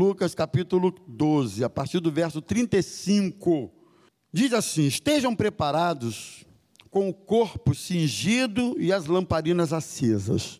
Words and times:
Lucas 0.00 0.34
capítulo 0.34 0.94
12, 1.06 1.62
a 1.62 1.68
partir 1.68 2.00
do 2.00 2.10
verso 2.10 2.40
35. 2.40 3.70
Diz 4.32 4.50
assim: 4.54 4.86
Estejam 4.86 5.36
preparados 5.36 6.46
com 6.90 7.10
o 7.10 7.12
corpo 7.12 7.74
cingido 7.74 8.76
e 8.78 8.94
as 8.94 9.04
lamparinas 9.04 9.74
acesas. 9.74 10.58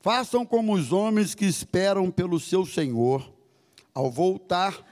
Façam 0.00 0.46
como 0.46 0.72
os 0.72 0.92
homens 0.92 1.34
que 1.34 1.44
esperam 1.44 2.12
pelo 2.12 2.38
seu 2.38 2.64
Senhor. 2.64 3.34
Ao 3.92 4.08
voltar, 4.08 4.86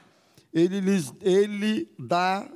ele 0.52 0.80
lhes 0.80 1.12
ele 1.20 1.88
dá 1.96 2.50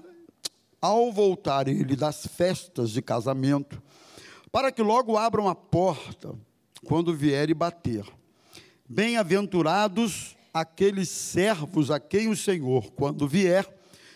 ao 0.80 1.12
voltar 1.12 1.68
ele 1.68 1.94
das 1.94 2.26
festas 2.26 2.90
de 2.90 3.00
casamento, 3.00 3.80
para 4.50 4.72
que 4.72 4.82
logo 4.82 5.16
abram 5.16 5.48
a 5.48 5.54
porta 5.54 6.34
quando 6.84 7.14
vier 7.14 7.48
e 7.48 7.54
bater. 7.54 8.04
Bem-aventurados 8.88 10.34
aqueles 10.52 11.08
servos 11.08 11.90
a 11.90 11.98
quem 11.98 12.28
o 12.28 12.36
Senhor, 12.36 12.90
quando 12.92 13.26
vier, 13.26 13.66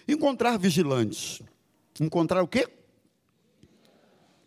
encontrar 0.06 0.58
vigilantes. 0.58 1.42
Encontrar 2.00 2.42
o 2.42 2.48
quê? 2.48 2.68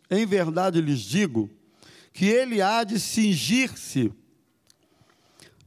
Em 0.09 0.25
verdade 0.25 0.81
lhes 0.81 1.01
digo 1.01 1.49
que 2.11 2.25
ele 2.25 2.61
há 2.61 2.83
de 2.83 2.99
cingir-se, 2.99 4.11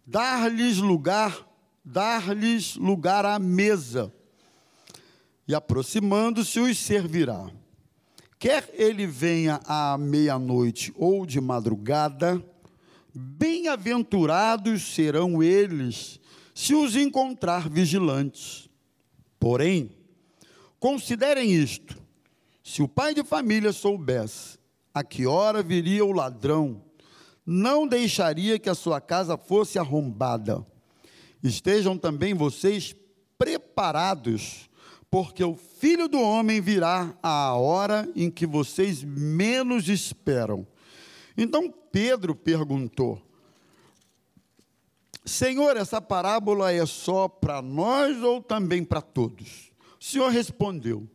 dar-lhes 0.07 0.79
lugar, 0.79 1.47
dar-lhes 1.85 2.77
lugar 2.77 3.25
à 3.25 3.39
mesa, 3.39 4.13
e 5.47 5.55
aproximando-se 5.55 6.61
os 6.61 6.79
servirá. 6.79 7.51
Quer 8.39 8.69
ele 8.75 9.07
venha 9.07 9.61
à 9.65 9.97
meia-noite 9.97 10.93
ou 10.97 11.25
de 11.25 11.41
madrugada, 11.41 12.45
bem-aventurados 13.15 14.95
serão 14.95 15.43
eles 15.43 16.21
se 16.55 16.75
os 16.75 16.97
encontrar 16.97 17.69
vigilantes. 17.69 18.69
Porém, 19.39 19.91
considerem 20.79 21.53
isto: 21.53 22.01
se 22.63 22.83
o 22.83 22.89
pai 22.89 23.15
de 23.15 23.25
família 23.25 23.73
soubesse 23.73 24.59
a 24.95 25.03
que 25.03 25.27
hora 25.27 25.63
viria 25.63 26.05
o 26.05 26.13
ladrão, 26.13 26.83
não 27.45 27.87
deixaria 27.87 28.59
que 28.59 28.71
a 28.71 28.75
sua 28.75 29.01
casa 29.01 29.37
fosse 29.37 29.79
arrombada. 29.79 30.65
Estejam 31.43 31.99
também 31.99 32.35
vocês 32.35 32.95
preparados, 33.37 34.71
porque 35.11 35.43
o 35.43 35.57
filho 35.57 36.07
do 36.07 36.21
homem 36.21 36.61
virá 36.61 37.17
à 37.23 37.55
hora 37.55 38.09
em 38.15 38.31
que 38.31 38.47
vocês 38.47 39.03
menos 39.03 39.89
esperam. 39.89 40.67
Então 41.37 41.73
Pedro 41.91 42.35
perguntou: 42.35 43.21
Senhor, 45.25 45.77
essa 45.77 46.01
parábola 46.01 46.73
é 46.73 46.85
só 46.85 47.29
para 47.29 47.63
nós 47.63 48.23
ou 48.23 48.43
também 48.43 48.85
para 48.85 49.01
todos? 49.01 49.71
O 50.01 50.05
Senhor 50.05 50.31
respondeu: 50.31 51.09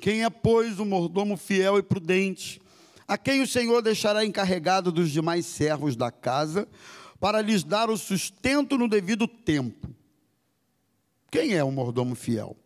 Quem 0.00 0.24
é, 0.24 0.30
pois, 0.30 0.78
o 0.78 0.84
mordomo 0.84 1.36
fiel 1.36 1.78
e 1.78 1.82
prudente, 1.82 2.60
a 3.08 3.16
quem 3.16 3.40
o 3.40 3.46
Senhor 3.46 3.80
deixará 3.82 4.24
encarregado 4.24 4.92
dos 4.92 5.10
demais 5.10 5.46
servos 5.46 5.96
da 5.96 6.10
casa, 6.10 6.68
para 7.18 7.40
lhes 7.40 7.64
dar 7.64 7.88
o 7.90 7.96
sustento 7.96 8.76
no 8.76 8.88
devido 8.88 9.26
tempo? 9.26 9.88
Quem 11.30 11.54
é 11.54 11.64
o 11.64 11.70
mordomo 11.70 12.14
fiel? 12.14 12.56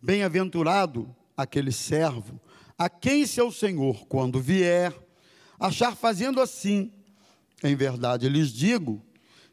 Bem-aventurado 0.00 1.14
aquele 1.36 1.72
servo, 1.72 2.40
a 2.76 2.90
quem 2.90 3.26
seu 3.26 3.50
Senhor, 3.50 4.06
quando 4.06 4.40
vier, 4.40 4.92
achar 5.62 5.96
fazendo 5.96 6.40
assim. 6.40 6.92
Em 7.62 7.76
verdade 7.76 8.28
lhes 8.28 8.52
digo 8.52 9.02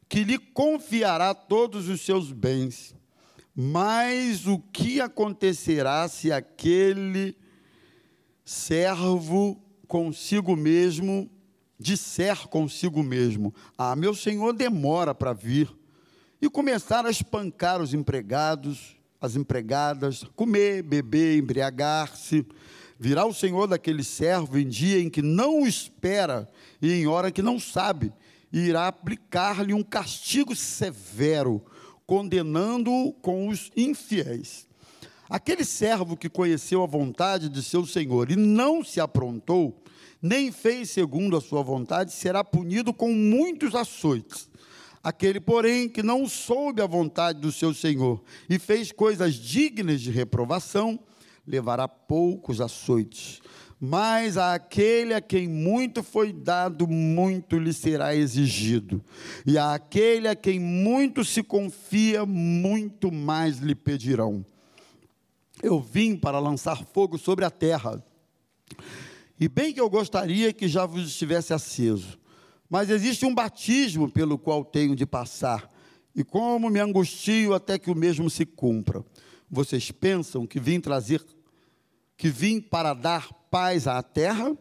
que 0.07 0.23
lhe 0.23 0.39
confiará 0.39 1.33
todos 1.33 1.87
os 1.87 2.01
seus 2.01 2.31
bens. 2.31 2.95
Mas 3.55 4.47
o 4.47 4.57
que 4.57 4.99
acontecerá 4.99 6.07
se 6.07 6.31
aquele 6.31 7.37
servo 8.43 9.61
consigo 9.87 10.55
mesmo 10.55 11.29
disser 11.79 12.47
consigo 12.47 13.01
mesmo: 13.01 13.53
Ah, 13.77 13.95
meu 13.95 14.13
senhor 14.13 14.53
demora 14.53 15.15
para 15.15 15.33
vir, 15.33 15.69
e 16.41 16.49
começar 16.49 17.05
a 17.05 17.09
espancar 17.09 17.81
os 17.81 17.93
empregados, 17.93 18.97
as 19.21 19.35
empregadas, 19.35 20.23
comer, 20.35 20.81
beber, 20.83 21.37
embriagar-se. 21.37 22.45
Virá 22.99 23.25
o 23.25 23.33
senhor 23.33 23.65
daquele 23.65 24.03
servo 24.03 24.59
em 24.59 24.67
dia 24.67 24.99
em 24.99 25.09
que 25.09 25.21
não 25.21 25.61
o 25.61 25.67
espera 25.67 26.49
e 26.81 26.91
em 26.91 27.07
hora 27.07 27.31
que 27.31 27.41
não 27.41 27.57
sabe, 27.57 28.11
e 28.51 28.59
irá 28.59 28.89
aplicar-lhe 28.89 29.73
um 29.73 29.81
castigo 29.81 30.53
severo, 30.53 31.63
condenando-o 32.05 33.13
com 33.13 33.47
os 33.47 33.71
infiéis. 33.77 34.67
Aquele 35.29 35.63
servo 35.63 36.17
que 36.17 36.27
conheceu 36.27 36.83
a 36.83 36.87
vontade 36.87 37.47
de 37.47 37.63
seu 37.63 37.85
senhor 37.85 38.31
e 38.31 38.35
não 38.35 38.83
se 38.83 38.99
aprontou, 38.99 39.81
nem 40.21 40.51
fez 40.51 40.89
segundo 40.89 41.37
a 41.37 41.41
sua 41.41 41.63
vontade, 41.63 42.11
será 42.11 42.43
punido 42.43 42.91
com 42.93 43.13
muitos 43.13 43.75
açoites. 43.75 44.49
Aquele, 45.01 45.39
porém, 45.39 45.87
que 45.87 46.03
não 46.03 46.27
soube 46.27 46.81
a 46.81 46.87
vontade 46.87 47.39
do 47.39 47.51
seu 47.51 47.73
senhor 47.73 48.21
e 48.49 48.59
fez 48.59 48.91
coisas 48.91 49.35
dignas 49.35 50.01
de 50.01 50.11
reprovação, 50.11 50.99
levará 51.45 51.87
poucos 51.87 52.61
açoites 52.61 53.41
mas 53.79 54.35
àquele 54.35 55.13
a 55.13 55.21
quem 55.21 55.47
muito 55.47 56.03
foi 56.03 56.33
dado, 56.33 56.85
muito 56.85 57.57
lhe 57.57 57.71
será 57.71 58.13
exigido. 58.13 59.01
E 59.45 59.57
àquele 59.57 60.27
a 60.27 60.35
quem 60.35 60.59
muito 60.59 61.23
se 61.23 61.41
confia, 61.41 62.25
muito 62.25 63.09
mais 63.09 63.59
lhe 63.59 63.73
pedirão. 63.73 64.45
Eu 65.63 65.79
vim 65.79 66.17
para 66.17 66.39
lançar 66.39 66.83
fogo 66.83 67.17
sobre 67.17 67.45
a 67.45 67.49
terra. 67.49 68.03
E 69.39 69.47
bem 69.47 69.73
que 69.73 69.79
eu 69.79 69.89
gostaria 69.89 70.51
que 70.51 70.67
já 70.67 70.85
vos 70.85 71.07
estivesse 71.07 71.53
aceso. 71.53 72.19
Mas 72.69 72.89
existe 72.89 73.25
um 73.25 73.33
batismo 73.33 74.11
pelo 74.11 74.37
qual 74.37 74.65
tenho 74.65 74.93
de 74.93 75.05
passar. 75.05 75.69
E 76.13 76.21
como 76.21 76.69
me 76.69 76.81
angustio 76.81 77.53
até 77.53 77.79
que 77.79 77.89
o 77.89 77.95
mesmo 77.95 78.29
se 78.29 78.45
cumpra. 78.45 79.03
Vocês 79.49 79.91
pensam 79.91 80.45
que 80.45 80.59
vim 80.59 80.79
trazer, 80.79 81.25
que 82.15 82.29
vim 82.29 82.61
para 82.61 82.93
dar 82.93 83.31
paz 83.49 83.87
à 83.87 84.01
terra? 84.03 84.55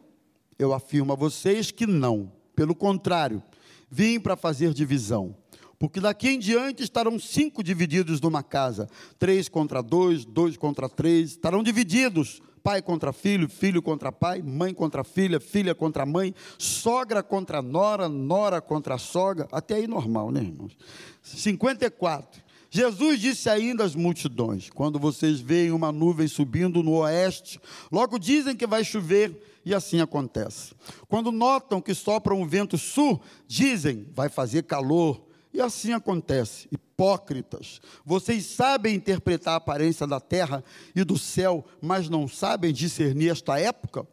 Eu 0.58 0.72
afirmo 0.72 1.12
a 1.12 1.16
vocês 1.16 1.70
que 1.70 1.86
não. 1.86 2.32
Pelo 2.56 2.74
contrário, 2.74 3.42
vim 3.90 4.18
para 4.18 4.36
fazer 4.36 4.72
divisão. 4.72 5.36
Porque 5.78 6.00
daqui 6.00 6.30
em 6.30 6.38
diante 6.38 6.82
estarão 6.82 7.18
cinco 7.18 7.62
divididos 7.62 8.20
numa 8.20 8.42
casa: 8.42 8.88
três 9.18 9.48
contra 9.48 9.82
dois, 9.82 10.24
dois 10.24 10.56
contra 10.56 10.88
três. 10.88 11.30
Estarão 11.30 11.62
divididos: 11.62 12.42
pai 12.64 12.82
contra 12.82 13.12
filho, 13.12 13.48
filho 13.48 13.80
contra 13.80 14.10
pai, 14.10 14.42
mãe 14.42 14.74
contra 14.74 15.04
filha, 15.04 15.38
filha 15.38 15.74
contra 15.74 16.04
mãe, 16.04 16.34
sogra 16.58 17.22
contra 17.22 17.62
nora, 17.62 18.08
nora 18.08 18.60
contra 18.60 18.98
sogra. 18.98 19.46
Até 19.52 19.76
aí 19.76 19.86
normal, 19.86 20.32
né, 20.32 20.40
irmãos? 20.40 20.76
54. 21.22 22.47
Jesus 22.70 23.20
disse 23.20 23.48
ainda 23.48 23.84
às 23.84 23.94
multidões: 23.94 24.68
quando 24.70 24.98
vocês 24.98 25.40
veem 25.40 25.72
uma 25.72 25.90
nuvem 25.90 26.28
subindo 26.28 26.82
no 26.82 26.96
oeste, 26.98 27.60
logo 27.90 28.18
dizem 28.18 28.56
que 28.56 28.66
vai 28.66 28.84
chover, 28.84 29.60
e 29.64 29.74
assim 29.74 30.00
acontece. 30.00 30.74
Quando 31.08 31.32
notam 31.32 31.80
que 31.80 31.94
sopra 31.94 32.34
um 32.34 32.46
vento 32.46 32.76
sul, 32.76 33.20
dizem 33.46 34.06
vai 34.14 34.28
fazer 34.28 34.64
calor, 34.64 35.26
e 35.52 35.60
assim 35.60 35.92
acontece. 35.92 36.68
Hipócritas, 36.70 37.80
vocês 38.04 38.44
sabem 38.44 38.94
interpretar 38.94 39.54
a 39.54 39.56
aparência 39.56 40.06
da 40.06 40.20
terra 40.20 40.62
e 40.94 41.04
do 41.04 41.18
céu, 41.18 41.64
mas 41.80 42.08
não 42.08 42.28
sabem 42.28 42.72
discernir 42.72 43.30
esta 43.30 43.58
época? 43.58 44.06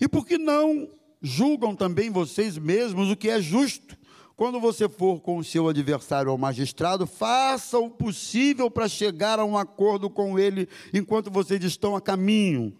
E 0.00 0.08
por 0.08 0.24
que 0.24 0.38
não 0.38 0.88
julgam 1.20 1.74
também 1.74 2.08
vocês 2.08 2.56
mesmos 2.56 3.10
o 3.10 3.16
que 3.16 3.28
é 3.28 3.40
justo? 3.40 3.98
Quando 4.40 4.58
você 4.58 4.88
for 4.88 5.20
com 5.20 5.36
o 5.36 5.44
seu 5.44 5.68
adversário 5.68 6.30
ao 6.30 6.38
magistrado, 6.38 7.06
faça 7.06 7.78
o 7.78 7.90
possível 7.90 8.70
para 8.70 8.88
chegar 8.88 9.38
a 9.38 9.44
um 9.44 9.54
acordo 9.54 10.08
com 10.08 10.38
ele 10.38 10.66
enquanto 10.94 11.30
vocês 11.30 11.62
estão 11.62 11.94
a 11.94 12.00
caminho, 12.00 12.74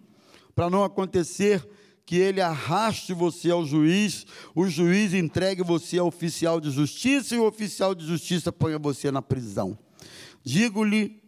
para 0.55 0.71
não 0.71 0.83
acontecer 0.83 1.69
que 2.07 2.17
ele 2.17 2.41
arraste 2.41 3.12
você 3.12 3.51
ao 3.51 3.67
juiz, 3.67 4.25
o 4.55 4.69
juiz 4.69 5.12
entregue 5.12 5.62
você 5.62 5.99
ao 5.99 6.07
oficial 6.07 6.62
de 6.62 6.71
justiça 6.71 7.35
e 7.35 7.39
o 7.39 7.47
oficial 7.47 7.95
de 7.95 8.07
justiça 8.07 8.51
ponha 8.51 8.79
você 8.79 9.11
na 9.11 9.21
prisão. 9.21 9.77
Digo-lhe 10.43 11.23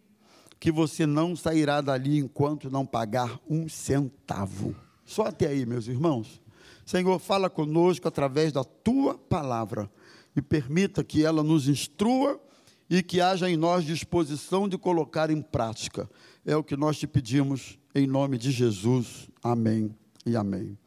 que 0.59 0.71
você 0.71 1.05
não 1.05 1.35
sairá 1.35 1.79
dali 1.79 2.17
enquanto 2.17 2.71
não 2.71 2.87
pagar 2.87 3.39
um 3.47 3.69
centavo. 3.69 4.75
Só 5.05 5.27
até 5.27 5.49
aí, 5.49 5.63
meus 5.63 5.87
irmãos. 5.87 6.41
Senhor, 6.83 7.19
fala 7.19 7.51
conosco 7.51 8.07
através 8.07 8.51
da 8.51 8.63
tua 8.63 9.15
palavra 9.15 9.87
e 10.35 10.41
permita 10.41 11.03
que 11.03 11.23
ela 11.23 11.43
nos 11.43 11.67
instrua 11.67 12.41
e 12.89 13.01
que 13.01 13.21
haja 13.21 13.49
em 13.49 13.57
nós 13.57 13.85
disposição 13.85 14.67
de 14.67 14.77
colocar 14.77 15.29
em 15.29 15.41
prática. 15.41 16.09
É 16.45 16.55
o 16.55 16.63
que 16.63 16.75
nós 16.75 16.97
te 16.97 17.07
pedimos 17.07 17.77
em 17.95 18.05
nome 18.07 18.37
de 18.37 18.51
Jesus. 18.51 19.29
Amém 19.41 19.95
e 20.25 20.35
amém. 20.35 20.77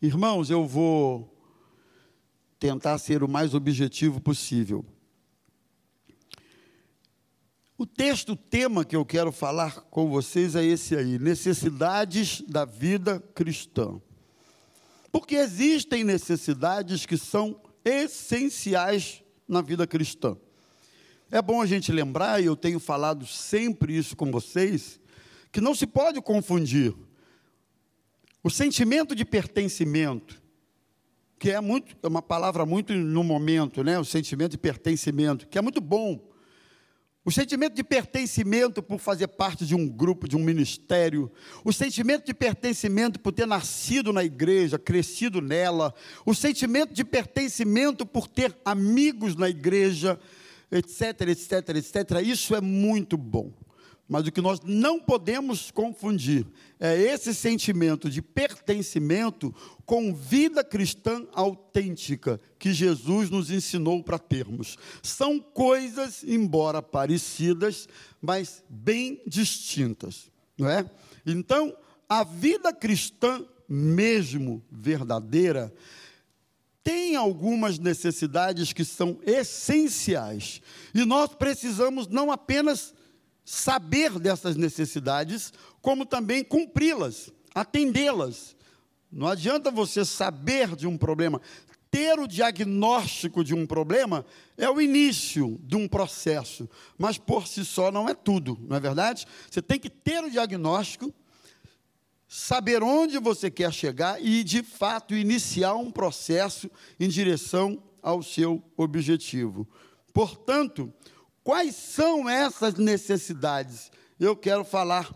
Irmãos, 0.00 0.50
eu 0.50 0.66
vou 0.66 1.32
tentar 2.58 2.98
ser 2.98 3.22
o 3.22 3.28
mais 3.28 3.54
objetivo 3.54 4.20
possível. 4.20 4.84
O 7.76 7.86
texto, 7.86 8.36
tema 8.36 8.84
que 8.84 8.94
eu 8.94 9.04
quero 9.04 9.32
falar 9.32 9.80
com 9.90 10.08
vocês 10.08 10.54
é 10.54 10.64
esse 10.64 10.94
aí: 10.94 11.18
necessidades 11.18 12.40
da 12.42 12.64
vida 12.64 13.18
cristã. 13.34 14.00
Porque 15.10 15.34
existem 15.34 16.04
necessidades 16.04 17.04
que 17.04 17.16
são 17.16 17.60
essenciais 17.84 19.22
na 19.48 19.60
vida 19.60 19.86
cristã. 19.86 20.36
É 21.30 21.40
bom 21.40 21.62
a 21.62 21.66
gente 21.66 21.90
lembrar, 21.90 22.42
e 22.42 22.46
eu 22.46 22.54
tenho 22.54 22.78
falado 22.78 23.26
sempre 23.26 23.96
isso 23.96 24.16
com 24.16 24.30
vocês, 24.30 25.00
que 25.50 25.60
não 25.60 25.74
se 25.74 25.86
pode 25.86 26.20
confundir 26.20 26.94
o 28.42 28.50
sentimento 28.50 29.14
de 29.14 29.24
pertencimento, 29.24 30.42
que 31.38 31.50
é 31.50 31.60
muito, 31.60 31.96
é 32.02 32.08
uma 32.08 32.22
palavra 32.22 32.66
muito 32.66 32.92
no 32.92 33.24
momento, 33.24 33.82
né? 33.82 33.98
O 33.98 34.04
sentimento 34.04 34.52
de 34.52 34.58
pertencimento, 34.58 35.46
que 35.48 35.58
é 35.58 35.62
muito 35.62 35.80
bom. 35.80 36.31
O 37.24 37.30
sentimento 37.30 37.74
de 37.74 37.84
pertencimento 37.84 38.82
por 38.82 38.98
fazer 38.98 39.28
parte 39.28 39.64
de 39.64 39.76
um 39.76 39.88
grupo, 39.88 40.26
de 40.26 40.36
um 40.36 40.40
ministério, 40.40 41.30
o 41.64 41.72
sentimento 41.72 42.26
de 42.26 42.34
pertencimento 42.34 43.20
por 43.20 43.30
ter 43.30 43.46
nascido 43.46 44.12
na 44.12 44.24
igreja, 44.24 44.76
crescido 44.76 45.40
nela, 45.40 45.94
o 46.26 46.34
sentimento 46.34 46.92
de 46.92 47.04
pertencimento 47.04 48.04
por 48.04 48.26
ter 48.26 48.56
amigos 48.64 49.36
na 49.36 49.48
igreja, 49.48 50.18
etc, 50.68 51.28
etc, 51.28 51.68
etc. 51.76 51.94
Isso 52.24 52.56
é 52.56 52.60
muito 52.60 53.16
bom. 53.16 53.52
Mas 54.08 54.26
o 54.26 54.32
que 54.32 54.40
nós 54.40 54.60
não 54.62 55.00
podemos 55.00 55.70
confundir 55.70 56.46
é 56.78 57.00
esse 57.00 57.34
sentimento 57.34 58.10
de 58.10 58.20
pertencimento 58.20 59.54
com 59.86 60.14
vida 60.14 60.62
cristã 60.62 61.26
autêntica 61.32 62.40
que 62.58 62.72
Jesus 62.72 63.30
nos 63.30 63.50
ensinou 63.50 64.02
para 64.02 64.18
termos. 64.18 64.76
São 65.02 65.40
coisas, 65.40 66.22
embora 66.24 66.82
parecidas, 66.82 67.88
mas 68.20 68.62
bem 68.68 69.22
distintas, 69.26 70.30
não 70.58 70.68
é? 70.68 70.90
Então, 71.24 71.74
a 72.08 72.24
vida 72.24 72.72
cristã 72.72 73.46
mesmo 73.68 74.62
verdadeira 74.70 75.72
tem 76.84 77.14
algumas 77.16 77.78
necessidades 77.78 78.72
que 78.72 78.84
são 78.84 79.18
essenciais. 79.24 80.60
E 80.92 81.04
nós 81.04 81.34
precisamos 81.34 82.08
não 82.08 82.30
apenas 82.30 82.92
saber 83.44 84.18
dessas 84.18 84.56
necessidades, 84.56 85.52
como 85.80 86.06
também 86.06 86.44
cumpri-las, 86.44 87.32
atendê-las. 87.54 88.56
Não 89.10 89.26
adianta 89.26 89.70
você 89.70 90.04
saber 90.04 90.74
de 90.74 90.86
um 90.86 90.96
problema. 90.96 91.40
Ter 91.90 92.18
o 92.18 92.26
diagnóstico 92.26 93.44
de 93.44 93.54
um 93.54 93.66
problema 93.66 94.24
é 94.56 94.68
o 94.70 94.80
início 94.80 95.60
de 95.62 95.76
um 95.76 95.86
processo, 95.86 96.66
mas 96.96 97.18
por 97.18 97.46
si 97.46 97.64
só 97.66 97.92
não 97.92 98.08
é 98.08 98.14
tudo, 98.14 98.58
não 98.62 98.76
é 98.76 98.80
verdade? 98.80 99.26
Você 99.50 99.60
tem 99.60 99.78
que 99.78 99.90
ter 99.90 100.24
o 100.24 100.30
diagnóstico, 100.30 101.12
saber 102.26 102.82
onde 102.82 103.18
você 103.18 103.50
quer 103.50 103.70
chegar 103.70 104.24
e, 104.24 104.42
de 104.42 104.62
fato, 104.62 105.14
iniciar 105.14 105.74
um 105.74 105.90
processo 105.90 106.70
em 106.98 107.08
direção 107.08 107.82
ao 108.02 108.22
seu 108.22 108.64
objetivo. 108.74 109.68
Portanto, 110.14 110.90
Quais 111.44 111.74
são 111.74 112.28
essas 112.28 112.74
necessidades? 112.74 113.90
Eu 114.18 114.36
quero 114.36 114.64
falar 114.64 115.12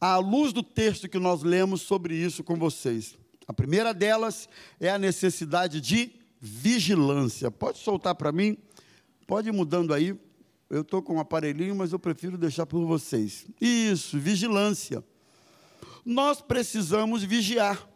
à 0.00 0.16
luz 0.16 0.52
do 0.52 0.62
texto 0.62 1.08
que 1.08 1.18
nós 1.18 1.42
lemos 1.42 1.82
sobre 1.82 2.14
isso 2.14 2.44
com 2.44 2.56
vocês. 2.56 3.16
A 3.46 3.52
primeira 3.52 3.92
delas 3.92 4.48
é 4.78 4.88
a 4.88 4.98
necessidade 4.98 5.80
de 5.80 6.12
vigilância. 6.40 7.50
Pode 7.50 7.78
soltar 7.78 8.14
para 8.14 8.30
mim? 8.30 8.56
Pode 9.26 9.48
ir 9.48 9.52
mudando 9.52 9.92
aí. 9.92 10.18
Eu 10.70 10.82
estou 10.82 11.02
com 11.02 11.14
um 11.14 11.20
aparelhinho, 11.20 11.74
mas 11.74 11.92
eu 11.92 11.98
prefiro 11.98 12.38
deixar 12.38 12.66
por 12.66 12.84
vocês. 12.86 13.46
Isso, 13.60 14.18
vigilância. 14.18 15.02
Nós 16.04 16.40
precisamos 16.40 17.24
vigiar. 17.24 17.88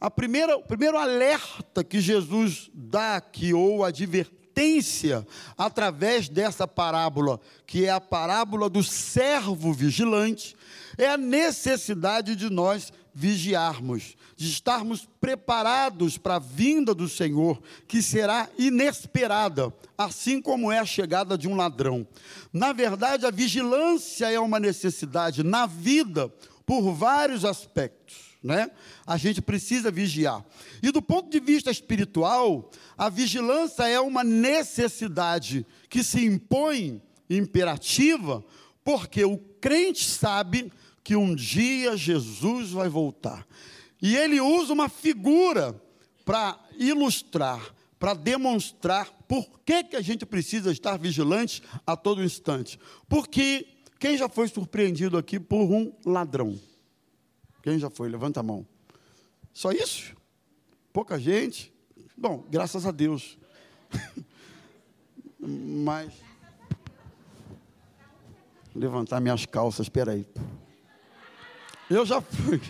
A 0.00 0.10
primeira, 0.10 0.56
o 0.56 0.62
primeiro 0.62 0.96
alerta 0.96 1.82
que 1.82 2.00
Jesus 2.00 2.70
dá 2.72 3.16
aqui, 3.16 3.52
ou 3.52 3.84
advertência, 3.84 4.39
advertência 4.60 5.26
através 5.56 6.28
dessa 6.28 6.68
parábola, 6.68 7.40
que 7.66 7.86
é 7.86 7.90
a 7.90 8.00
parábola 8.00 8.68
do 8.68 8.82
servo 8.82 9.72
vigilante, 9.72 10.54
é 10.98 11.08
a 11.08 11.16
necessidade 11.16 12.36
de 12.36 12.50
nós 12.50 12.92
vigiarmos, 13.12 14.16
de 14.36 14.48
estarmos 14.48 15.08
preparados 15.20 16.16
para 16.18 16.36
a 16.36 16.38
vinda 16.38 16.94
do 16.94 17.08
Senhor, 17.08 17.60
que 17.88 18.02
será 18.02 18.48
inesperada, 18.58 19.72
assim 19.96 20.40
como 20.40 20.70
é 20.70 20.78
a 20.78 20.84
chegada 20.84 21.36
de 21.36 21.48
um 21.48 21.56
ladrão. 21.56 22.06
Na 22.52 22.72
verdade, 22.72 23.26
a 23.26 23.30
vigilância 23.30 24.30
é 24.30 24.38
uma 24.38 24.60
necessidade 24.60 25.42
na 25.42 25.66
vida 25.66 26.32
por 26.64 26.92
vários 26.92 27.44
aspectos 27.44 28.29
né? 28.42 28.70
A 29.06 29.16
gente 29.16 29.42
precisa 29.42 29.90
vigiar. 29.90 30.44
E 30.82 30.90
do 30.90 31.02
ponto 31.02 31.30
de 31.30 31.40
vista 31.40 31.70
espiritual, 31.70 32.70
a 32.96 33.08
vigilância 33.08 33.86
é 33.86 34.00
uma 34.00 34.24
necessidade 34.24 35.66
que 35.88 36.02
se 36.02 36.24
impõe 36.24 37.02
imperativa, 37.28 38.44
porque 38.82 39.24
o 39.24 39.36
crente 39.36 40.04
sabe 40.08 40.72
que 41.04 41.14
um 41.14 41.34
dia 41.34 41.96
Jesus 41.96 42.70
vai 42.70 42.88
voltar. 42.88 43.46
E 44.00 44.16
ele 44.16 44.40
usa 44.40 44.72
uma 44.72 44.88
figura 44.88 45.80
para 46.24 46.58
ilustrar, 46.78 47.74
para 47.98 48.14
demonstrar 48.14 49.10
por 49.28 49.60
que, 49.60 49.84
que 49.84 49.96
a 49.96 50.00
gente 50.00 50.24
precisa 50.24 50.72
estar 50.72 50.96
vigilante 50.96 51.62
a 51.86 51.96
todo 51.96 52.24
instante. 52.24 52.78
Porque 53.08 53.66
quem 53.98 54.16
já 54.16 54.28
foi 54.28 54.48
surpreendido 54.48 55.18
aqui 55.18 55.38
por 55.38 55.70
um 55.70 55.92
ladrão? 56.06 56.58
Quem 57.62 57.78
já 57.78 57.90
foi? 57.90 58.08
Levanta 58.08 58.40
a 58.40 58.42
mão. 58.42 58.66
Só 59.52 59.72
isso? 59.72 60.14
Pouca 60.92 61.18
gente? 61.18 61.72
Bom, 62.16 62.44
graças 62.50 62.86
a 62.86 62.90
Deus. 62.90 63.38
Mas. 65.38 66.12
Levantar 68.74 69.20
minhas 69.20 69.46
calças, 69.46 69.86
espera 69.86 70.12
aí. 70.12 70.26
Eu 71.88 72.06
já 72.06 72.20
fui. 72.20 72.60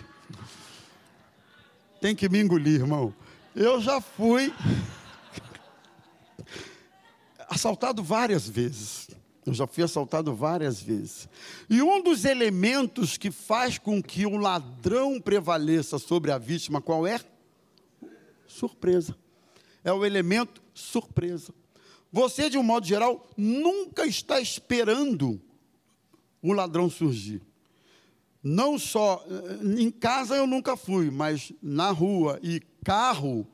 Tem 2.01 2.15
que 2.15 2.27
me 2.27 2.39
engolir, 2.39 2.81
irmão. 2.81 3.13
Eu 3.55 3.79
já 3.79 4.01
fui 4.01 4.53
assaltado 7.47 8.03
várias 8.03 8.49
vezes. 8.49 9.09
Eu 9.45 9.53
já 9.53 9.65
fui 9.65 9.83
assaltado 9.83 10.35
várias 10.35 10.81
vezes. 10.81 11.27
E 11.69 11.81
um 11.81 12.01
dos 12.01 12.25
elementos 12.25 13.17
que 13.17 13.31
faz 13.31 13.77
com 13.77 14.01
que 14.01 14.25
o 14.25 14.37
ladrão 14.37 15.19
prevaleça 15.19 15.97
sobre 15.97 16.31
a 16.31 16.37
vítima, 16.37 16.79
qual 16.81 17.07
é? 17.07 17.19
Surpresa. 18.47 19.15
É 19.83 19.91
o 19.91 20.05
elemento 20.05 20.61
surpresa. 20.73 21.53
Você, 22.11 22.49
de 22.49 22.57
um 22.57 22.63
modo 22.63 22.85
geral, 22.85 23.27
nunca 23.35 24.05
está 24.05 24.39
esperando 24.39 25.41
o 26.41 26.53
ladrão 26.53 26.89
surgir. 26.89 27.41
Não 28.43 28.77
só 28.77 29.23
em 29.77 29.89
casa 29.89 30.35
eu 30.35 30.45
nunca 30.45 30.75
fui, 30.75 31.09
mas 31.09 31.51
na 31.61 31.91
rua 31.91 32.39
e 32.43 32.61
carro, 32.83 33.47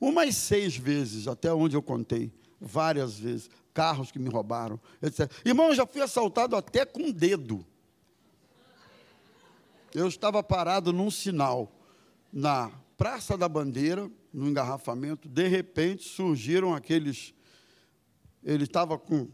umas 0.00 0.36
seis 0.36 0.76
vezes, 0.76 1.26
até 1.26 1.52
onde 1.52 1.76
eu 1.76 1.82
contei, 1.82 2.30
várias 2.60 3.18
vezes 3.18 3.50
carros 3.74 4.12
que 4.12 4.18
me 4.18 4.30
roubaram, 4.30 4.80
etc. 5.02 5.30
Irmão, 5.44 5.68
eu 5.68 5.74
já 5.74 5.84
fui 5.84 6.00
assaltado 6.00 6.54
até 6.54 6.86
com 6.86 7.08
o 7.08 7.12
dedo. 7.12 7.66
Eu 9.92 10.06
estava 10.06 10.42
parado 10.42 10.92
num 10.92 11.10
sinal 11.10 11.70
na 12.32 12.70
Praça 12.96 13.36
da 13.36 13.48
Bandeira, 13.48 14.10
no 14.32 14.48
engarrafamento, 14.48 15.28
de 15.28 15.48
repente 15.48 16.08
surgiram 16.08 16.74
aqueles. 16.74 17.34
Ele 18.42 18.64
estava 18.64 18.96
com 18.96 19.28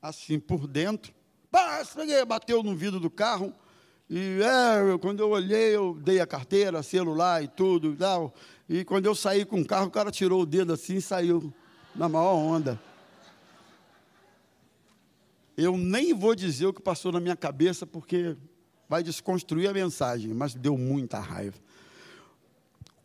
assim 0.00 0.40
por 0.40 0.66
dentro, 0.66 1.14
bateu 2.26 2.62
no 2.62 2.74
vidro 2.74 2.98
do 2.98 3.10
carro. 3.10 3.54
E 4.08 4.40
é, 4.42 4.98
quando 4.98 5.20
eu 5.20 5.30
olhei, 5.30 5.74
eu 5.74 5.94
dei 5.94 6.20
a 6.20 6.26
carteira, 6.26 6.82
celular 6.82 7.42
e 7.42 7.48
tudo 7.48 7.92
e 7.92 7.96
tal. 7.96 8.34
E 8.68 8.84
quando 8.84 9.06
eu 9.06 9.14
saí 9.14 9.44
com 9.44 9.60
o 9.60 9.66
carro, 9.66 9.86
o 9.86 9.90
cara 9.90 10.10
tirou 10.10 10.42
o 10.42 10.46
dedo 10.46 10.72
assim 10.72 10.96
e 10.96 11.02
saiu 11.02 11.52
na 11.94 12.08
maior 12.08 12.34
onda. 12.34 12.80
Eu 15.56 15.76
nem 15.76 16.14
vou 16.14 16.34
dizer 16.34 16.66
o 16.66 16.72
que 16.72 16.80
passou 16.80 17.12
na 17.12 17.20
minha 17.20 17.36
cabeça, 17.36 17.86
porque 17.86 18.36
vai 18.88 19.02
desconstruir 19.02 19.68
a 19.68 19.72
mensagem, 19.72 20.32
mas 20.32 20.54
deu 20.54 20.76
muita 20.76 21.18
raiva. 21.18 21.56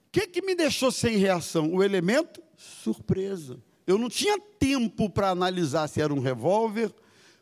O 0.07 0.11
que, 0.11 0.27
que 0.27 0.41
me 0.41 0.55
deixou 0.55 0.91
sem 0.91 1.17
reação? 1.17 1.73
O 1.73 1.83
elemento 1.83 2.41
surpresa. 2.55 3.59
Eu 3.85 3.97
não 3.97 4.09
tinha 4.09 4.39
tempo 4.59 5.09
para 5.09 5.29
analisar 5.29 5.87
se 5.87 6.01
era 6.01 6.13
um 6.13 6.19
revólver, 6.19 6.93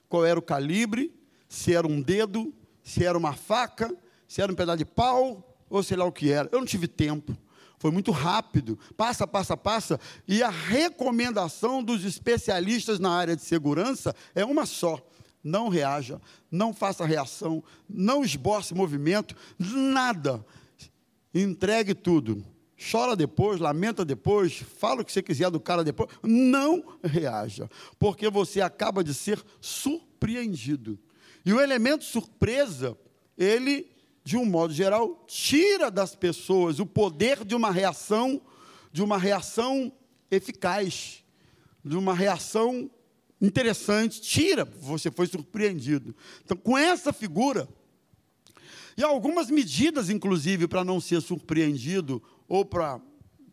qual 0.09 0.25
era 0.25 0.37
o 0.37 0.41
calibre, 0.41 1.13
se 1.47 1.73
era 1.73 1.87
um 1.87 2.01
dedo, 2.01 2.53
se 2.83 3.03
era 3.03 3.17
uma 3.17 3.33
faca, 3.33 3.95
se 4.27 4.41
era 4.41 4.51
um 4.51 4.55
pedaço 4.55 4.79
de 4.79 4.85
pau, 4.85 5.55
ou 5.69 5.81
sei 5.81 5.97
lá 5.97 6.05
o 6.05 6.11
que 6.11 6.31
era. 6.31 6.49
Eu 6.51 6.59
não 6.59 6.65
tive 6.65 6.87
tempo. 6.87 7.35
Foi 7.77 7.91
muito 7.91 8.11
rápido, 8.11 8.79
passa, 8.95 9.27
passa, 9.27 9.55
passa. 9.55 9.99
E 10.27 10.41
a 10.41 10.49
recomendação 10.49 11.83
dos 11.83 12.03
especialistas 12.03 12.99
na 12.99 13.11
área 13.11 13.35
de 13.35 13.43
segurança 13.43 14.15
é 14.33 14.43
uma 14.45 14.65
só: 14.65 14.99
não 15.43 15.69
reaja, 15.69 16.19
não 16.49 16.73
faça 16.73 17.05
reação, 17.05 17.63
não 17.87 18.23
esboce 18.23 18.73
movimento, 18.73 19.35
nada. 19.59 20.45
Entregue 21.33 21.93
tudo. 21.93 22.43
Chora 22.91 23.15
depois, 23.15 23.59
lamenta 23.59 24.03
depois, 24.03 24.57
fala 24.57 25.01
o 25.01 25.05
que 25.05 25.11
você 25.11 25.21
quiser 25.21 25.49
do 25.49 25.59
cara 25.59 25.83
depois. 25.83 26.09
Não 26.21 26.83
reaja, 27.03 27.69
porque 27.97 28.29
você 28.29 28.59
acaba 28.59 29.03
de 29.03 29.13
ser 29.13 29.41
surpreendido. 29.61 30.99
E 31.45 31.53
o 31.53 31.61
elemento 31.61 32.03
surpresa, 32.03 32.97
ele, 33.37 33.87
de 34.25 34.35
um 34.35 34.43
modo 34.43 34.73
geral, 34.73 35.23
tira 35.27 35.91
das 35.91 36.15
pessoas 36.15 36.79
o 36.79 36.85
poder 36.85 37.45
de 37.45 37.53
uma 37.53 37.69
reação, 37.69 38.41
de 38.91 39.03
uma 39.03 39.19
reação 39.19 39.93
eficaz, 40.31 41.23
de 41.83 41.95
uma 41.95 42.11
reação 42.15 42.89
interessante, 43.39 44.19
tira, 44.19 44.65
você 44.65 45.11
foi 45.11 45.27
surpreendido. 45.27 46.15
Então, 46.43 46.57
com 46.57 46.75
essa 46.75 47.13
figura, 47.13 47.69
e 48.97 49.03
algumas 49.03 49.51
medidas, 49.51 50.09
inclusive, 50.09 50.67
para 50.67 50.83
não 50.83 50.99
ser 50.99 51.21
surpreendido 51.21 52.23
ou 52.47 52.65
para 52.65 52.99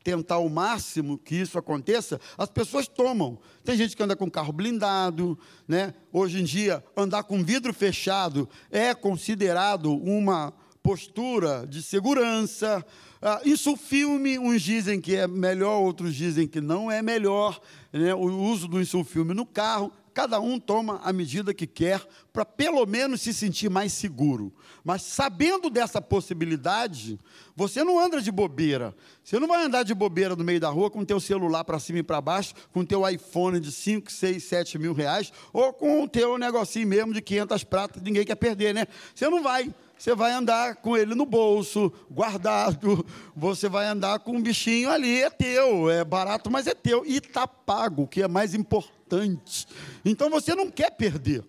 tentar 0.02 0.38
o 0.38 0.48
máximo 0.48 1.18
que 1.18 1.34
isso 1.34 1.58
aconteça, 1.58 2.18
as 2.38 2.48
pessoas 2.48 2.88
tomam. 2.88 3.38
Tem 3.62 3.76
gente 3.76 3.94
que 3.94 4.02
anda 4.02 4.16
com 4.16 4.30
carro 4.30 4.54
blindado, 4.54 5.38
né? 5.68 5.94
Hoje 6.10 6.40
em 6.40 6.44
dia, 6.44 6.82
andar 6.96 7.24
com 7.24 7.44
vidro 7.44 7.74
fechado 7.74 8.48
é 8.70 8.94
considerado 8.94 9.92
uma 9.92 10.54
postura 10.82 11.66
de 11.66 11.82
segurança. 11.82 12.84
Ah, 13.20 13.40
isso 13.44 13.72
o 13.72 13.76
filme, 13.76 14.38
uns 14.38 14.62
dizem 14.62 15.00
que 15.00 15.14
é 15.14 15.28
melhor, 15.28 15.80
outros 15.80 16.14
dizem 16.14 16.46
que 16.46 16.60
não 16.60 16.90
é 16.90 17.00
melhor. 17.00 17.60
Né? 17.92 18.12
O 18.14 18.26
uso 18.26 18.66
do 18.66 18.80
insulfilme 18.80 19.32
no 19.32 19.46
carro, 19.46 19.92
cada 20.12 20.40
um 20.40 20.58
toma 20.58 21.00
a 21.04 21.12
medida 21.12 21.54
que 21.54 21.66
quer 21.66 22.04
para 22.32 22.44
pelo 22.44 22.84
menos 22.84 23.20
se 23.20 23.32
sentir 23.32 23.70
mais 23.70 23.92
seguro. 23.92 24.52
Mas 24.84 25.02
sabendo 25.02 25.70
dessa 25.70 26.02
possibilidade, 26.02 27.18
você 27.54 27.84
não 27.84 28.00
anda 28.00 28.20
de 28.20 28.32
bobeira. 28.32 28.94
Você 29.22 29.38
não 29.38 29.46
vai 29.46 29.64
andar 29.64 29.84
de 29.84 29.94
bobeira 29.94 30.34
no 30.34 30.42
meio 30.42 30.58
da 30.58 30.68
rua 30.68 30.90
com 30.90 31.00
o 31.00 31.06
teu 31.06 31.20
celular 31.20 31.62
para 31.64 31.78
cima 31.78 32.00
e 32.00 32.02
para 32.02 32.20
baixo, 32.20 32.54
com 32.72 32.80
o 32.80 32.86
teu 32.86 33.08
iPhone 33.08 33.60
de 33.60 33.70
5, 33.70 34.10
6, 34.10 34.42
7 34.42 34.78
mil 34.78 34.92
reais, 34.92 35.32
ou 35.52 35.72
com 35.72 36.02
o 36.02 36.08
teu 36.08 36.36
negocinho 36.36 36.88
mesmo 36.88 37.14
de 37.14 37.22
500 37.22 37.64
pratas, 37.64 38.02
ninguém 38.02 38.24
quer 38.24 38.34
perder, 38.34 38.74
né? 38.74 38.86
Você 39.14 39.28
não 39.28 39.42
vai 39.42 39.72
você 40.02 40.16
vai 40.16 40.32
andar 40.32 40.74
com 40.74 40.96
ele 40.96 41.14
no 41.14 41.24
bolso, 41.24 41.92
guardado, 42.10 43.06
você 43.36 43.68
vai 43.68 43.86
andar 43.86 44.18
com 44.18 44.32
um 44.32 44.42
bichinho 44.42 44.90
ali, 44.90 45.22
é 45.22 45.30
teu, 45.30 45.88
é 45.88 46.04
barato, 46.04 46.50
mas 46.50 46.66
é 46.66 46.74
teu, 46.74 47.06
e 47.06 47.18
está 47.18 47.46
pago, 47.46 48.02
o 48.02 48.08
que 48.08 48.20
é 48.20 48.26
mais 48.26 48.52
importante. 48.52 49.64
Então 50.04 50.28
você 50.28 50.56
não 50.56 50.68
quer 50.72 50.90
perder. 50.90 51.44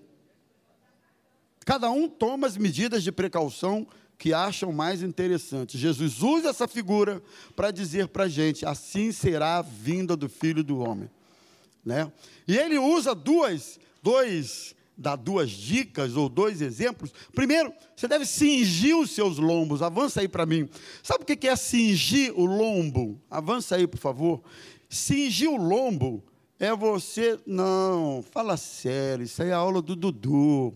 Cada 1.65 1.89
um 1.89 2.07
toma 2.07 2.45
as 2.45 2.55
medidas 2.55 3.01
de 3.01 3.11
precaução 3.11 3.87
que 4.19 4.35
acham 4.35 4.71
mais 4.71 5.01
interessantes. 5.01 5.79
Jesus 5.79 6.21
usa 6.21 6.49
essa 6.49 6.67
figura 6.67 7.23
para 7.55 7.71
dizer 7.71 8.09
para 8.09 8.25
a 8.25 8.29
gente: 8.29 8.67
assim 8.67 9.11
será 9.11 9.57
a 9.57 9.61
vinda 9.63 10.15
do 10.15 10.29
Filho 10.29 10.63
do 10.63 10.77
Homem. 10.77 11.09
Né? 11.83 12.11
E 12.47 12.55
ele 12.55 12.77
usa 12.77 13.15
duas, 13.15 13.79
dois 14.03 14.75
dar 14.97 15.15
duas 15.15 15.49
dicas 15.49 16.15
ou 16.15 16.29
dois 16.29 16.61
exemplos. 16.61 17.13
Primeiro, 17.33 17.73
você 17.95 18.07
deve 18.07 18.25
cingir 18.25 18.97
os 18.97 19.11
seus 19.11 19.37
lombos. 19.37 19.81
Avança 19.81 20.21
aí 20.21 20.27
para 20.27 20.45
mim. 20.45 20.69
Sabe 21.01 21.23
o 21.23 21.25
que 21.25 21.47
é 21.47 21.55
cingir 21.55 22.33
o 22.37 22.45
lombo? 22.45 23.19
Avança 23.29 23.75
aí, 23.75 23.87
por 23.87 23.99
favor. 23.99 24.41
Cingir 24.89 25.49
o 25.49 25.57
lombo 25.57 26.23
é 26.59 26.75
você. 26.75 27.39
Não, 27.45 28.23
fala 28.31 28.57
sério, 28.57 29.23
isso 29.23 29.41
aí 29.41 29.49
é 29.49 29.53
a 29.53 29.57
aula 29.57 29.81
do 29.81 29.95
Dudu. 29.95 30.73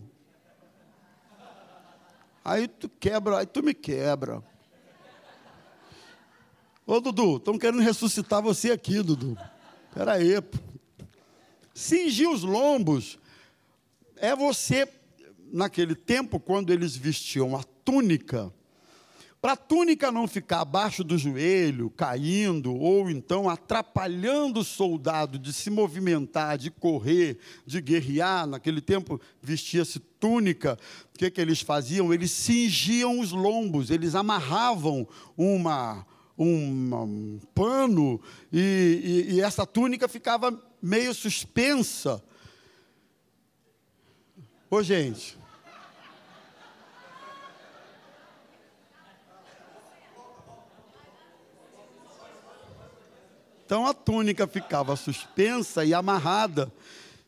Aí 2.44 2.66
tu 2.66 2.88
quebra, 2.88 3.38
aí 3.38 3.46
tu 3.46 3.62
me 3.62 3.74
quebra. 3.74 4.42
Ô 6.86 7.00
Dudu, 7.00 7.36
estão 7.36 7.58
querendo 7.58 7.82
ressuscitar 7.82 8.42
você 8.42 8.72
aqui, 8.72 9.02
Dudu. 9.02 9.36
Espera 9.88 10.14
aí. 10.14 10.42
Cingir 11.74 12.28
os 12.28 12.42
lombos 12.42 13.18
é 14.20 14.34
você, 14.34 14.88
naquele 15.52 15.94
tempo, 15.94 16.38
quando 16.38 16.72
eles 16.72 16.96
vestiam 16.96 17.56
a 17.56 17.62
túnica, 17.84 18.52
para 19.40 19.52
a 19.52 19.56
túnica 19.56 20.10
não 20.10 20.26
ficar 20.26 20.62
abaixo 20.62 21.04
do 21.04 21.16
joelho, 21.16 21.90
caindo, 21.90 22.74
ou 22.74 23.08
então 23.08 23.48
atrapalhando 23.48 24.60
o 24.60 24.64
soldado 24.64 25.38
de 25.38 25.52
se 25.52 25.70
movimentar, 25.70 26.58
de 26.58 26.72
correr, 26.72 27.38
de 27.64 27.80
guerrear, 27.80 28.48
naquele 28.48 28.80
tempo 28.80 29.20
vestia-se 29.40 30.00
túnica, 30.00 30.76
o 31.14 31.18
que, 31.18 31.30
que 31.30 31.40
eles 31.40 31.60
faziam? 31.60 32.12
Eles 32.12 32.32
cingiam 32.32 33.20
os 33.20 33.30
lombos, 33.30 33.90
eles 33.90 34.16
amarravam 34.16 35.06
uma, 35.36 36.04
um 36.36 37.38
pano, 37.54 38.20
e, 38.52 39.26
e, 39.30 39.34
e 39.34 39.40
essa 39.40 39.64
túnica 39.64 40.08
ficava 40.08 40.60
meio 40.82 41.14
suspensa, 41.14 42.20
Ô, 44.70 44.82
gente. 44.82 45.38
Então 53.64 53.86
a 53.86 53.94
túnica 53.94 54.46
ficava 54.46 54.94
suspensa 54.96 55.84
e 55.84 55.94
amarrada, 55.94 56.72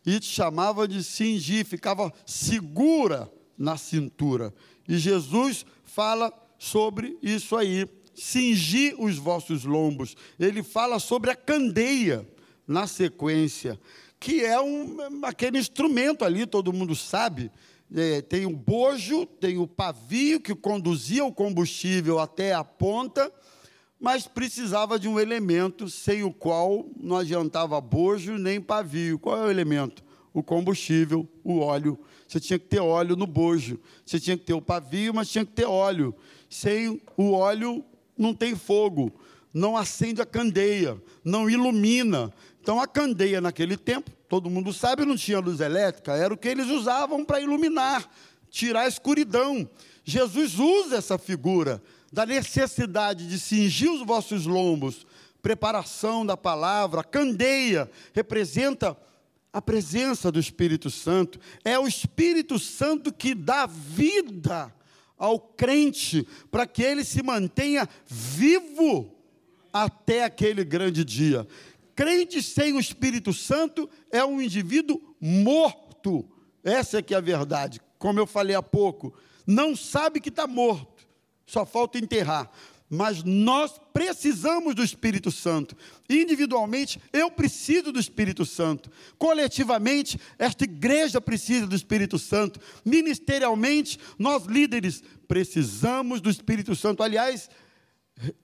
e 0.04 0.18
te 0.20 0.26
chamava 0.26 0.88
de 0.88 1.02
cingir, 1.04 1.64
ficava 1.64 2.12
segura 2.26 3.30
na 3.56 3.76
cintura. 3.76 4.52
E 4.88 4.98
Jesus 4.98 5.64
fala 5.84 6.32
sobre 6.58 7.18
isso 7.22 7.56
aí, 7.56 7.86
cingir 8.14 8.94
os 8.98 9.16
vossos 9.16 9.64
lombos. 9.64 10.14
Ele 10.38 10.62
fala 10.62 10.98
sobre 10.98 11.30
a 11.30 11.36
candeia 11.36 12.26
na 12.66 12.86
sequência 12.86 13.78
que 14.20 14.44
é 14.44 14.60
um, 14.60 14.98
aquele 15.22 15.58
instrumento 15.58 16.26
ali, 16.26 16.46
todo 16.46 16.74
mundo 16.74 16.94
sabe. 16.94 17.50
É, 17.92 18.20
tem 18.20 18.44
o 18.44 18.54
bojo, 18.54 19.24
tem 19.24 19.56
o 19.58 19.66
pavio 19.66 20.38
que 20.38 20.54
conduzia 20.54 21.24
o 21.24 21.32
combustível 21.32 22.20
até 22.20 22.52
a 22.52 22.62
ponta, 22.62 23.32
mas 23.98 24.28
precisava 24.28 24.98
de 24.98 25.08
um 25.08 25.18
elemento 25.18 25.88
sem 25.88 26.22
o 26.22 26.32
qual 26.32 26.86
não 27.00 27.16
adiantava 27.16 27.80
bojo 27.80 28.36
nem 28.36 28.60
pavio. 28.60 29.18
Qual 29.18 29.38
é 29.38 29.46
o 29.46 29.50
elemento? 29.50 30.04
O 30.32 30.42
combustível, 30.42 31.26
o 31.42 31.58
óleo. 31.58 31.98
Você 32.28 32.38
tinha 32.38 32.58
que 32.58 32.66
ter 32.66 32.78
óleo 32.78 33.16
no 33.16 33.26
bojo. 33.26 33.80
Você 34.04 34.20
tinha 34.20 34.36
que 34.36 34.44
ter 34.44 34.54
o 34.54 34.62
pavio, 34.62 35.12
mas 35.12 35.28
tinha 35.28 35.44
que 35.44 35.52
ter 35.52 35.64
óleo. 35.64 36.14
Sem 36.48 37.00
o 37.16 37.32
óleo, 37.32 37.84
não 38.16 38.32
tem 38.32 38.54
fogo. 38.54 39.12
Não 39.52 39.76
acende 39.76 40.22
a 40.22 40.26
candeia, 40.26 41.00
não 41.24 41.50
ilumina. 41.50 42.32
Então 42.60 42.80
a 42.80 42.86
candeia 42.86 43.40
naquele 43.40 43.76
tempo, 43.76 44.10
todo 44.28 44.50
mundo 44.50 44.72
sabe, 44.72 45.04
não 45.04 45.16
tinha 45.16 45.40
luz 45.40 45.60
elétrica, 45.60 46.12
era 46.12 46.32
o 46.32 46.36
que 46.36 46.48
eles 46.48 46.68
usavam 46.68 47.24
para 47.24 47.40
iluminar, 47.40 48.08
tirar 48.50 48.82
a 48.82 48.88
escuridão. 48.88 49.68
Jesus 50.04 50.58
usa 50.58 50.96
essa 50.96 51.18
figura 51.18 51.82
da 52.12 52.26
necessidade 52.26 53.26
de 53.26 53.38
cingir 53.38 53.90
os 53.90 54.04
vossos 54.04 54.46
lombos, 54.46 55.06
preparação 55.40 56.24
da 56.24 56.36
palavra, 56.36 57.02
candeia 57.02 57.90
representa 58.12 58.96
a 59.52 59.60
presença 59.60 60.30
do 60.30 60.38
Espírito 60.38 60.90
Santo. 60.90 61.40
É 61.64 61.78
o 61.78 61.88
Espírito 61.88 62.58
Santo 62.58 63.12
que 63.12 63.34
dá 63.34 63.66
vida 63.66 64.72
ao 65.18 65.38
crente 65.38 66.26
para 66.50 66.66
que 66.66 66.82
ele 66.82 67.04
se 67.04 67.22
mantenha 67.22 67.88
vivo 68.06 69.19
até 69.72 70.24
aquele 70.24 70.64
grande 70.64 71.04
dia 71.04 71.46
crente 72.00 72.42
sem 72.42 72.72
o 72.72 72.80
Espírito 72.80 73.30
Santo 73.30 73.86
é 74.10 74.24
um 74.24 74.40
indivíduo 74.40 74.98
morto. 75.20 76.26
Essa 76.64 76.96
é 76.96 77.02
que 77.02 77.12
é 77.12 77.18
a 77.18 77.20
verdade. 77.20 77.78
Como 77.98 78.18
eu 78.18 78.26
falei 78.26 78.56
há 78.56 78.62
pouco, 78.62 79.12
não 79.46 79.76
sabe 79.76 80.18
que 80.18 80.30
está 80.30 80.46
morto, 80.46 81.06
só 81.46 81.66
falta 81.66 81.98
enterrar. 81.98 82.50
Mas 82.88 83.22
nós 83.22 83.78
precisamos 83.92 84.74
do 84.74 84.82
Espírito 84.82 85.30
Santo. 85.30 85.76
Individualmente, 86.08 86.98
eu 87.12 87.30
preciso 87.30 87.92
do 87.92 88.00
Espírito 88.00 88.46
Santo. 88.46 88.90
Coletivamente, 89.18 90.18
esta 90.38 90.64
igreja 90.64 91.20
precisa 91.20 91.66
do 91.66 91.76
Espírito 91.76 92.18
Santo. 92.18 92.58
Ministerialmente, 92.82 93.98
nós 94.18 94.46
líderes 94.46 95.04
precisamos 95.28 96.22
do 96.22 96.30
Espírito 96.30 96.74
Santo. 96.74 97.02
Aliás, 97.02 97.50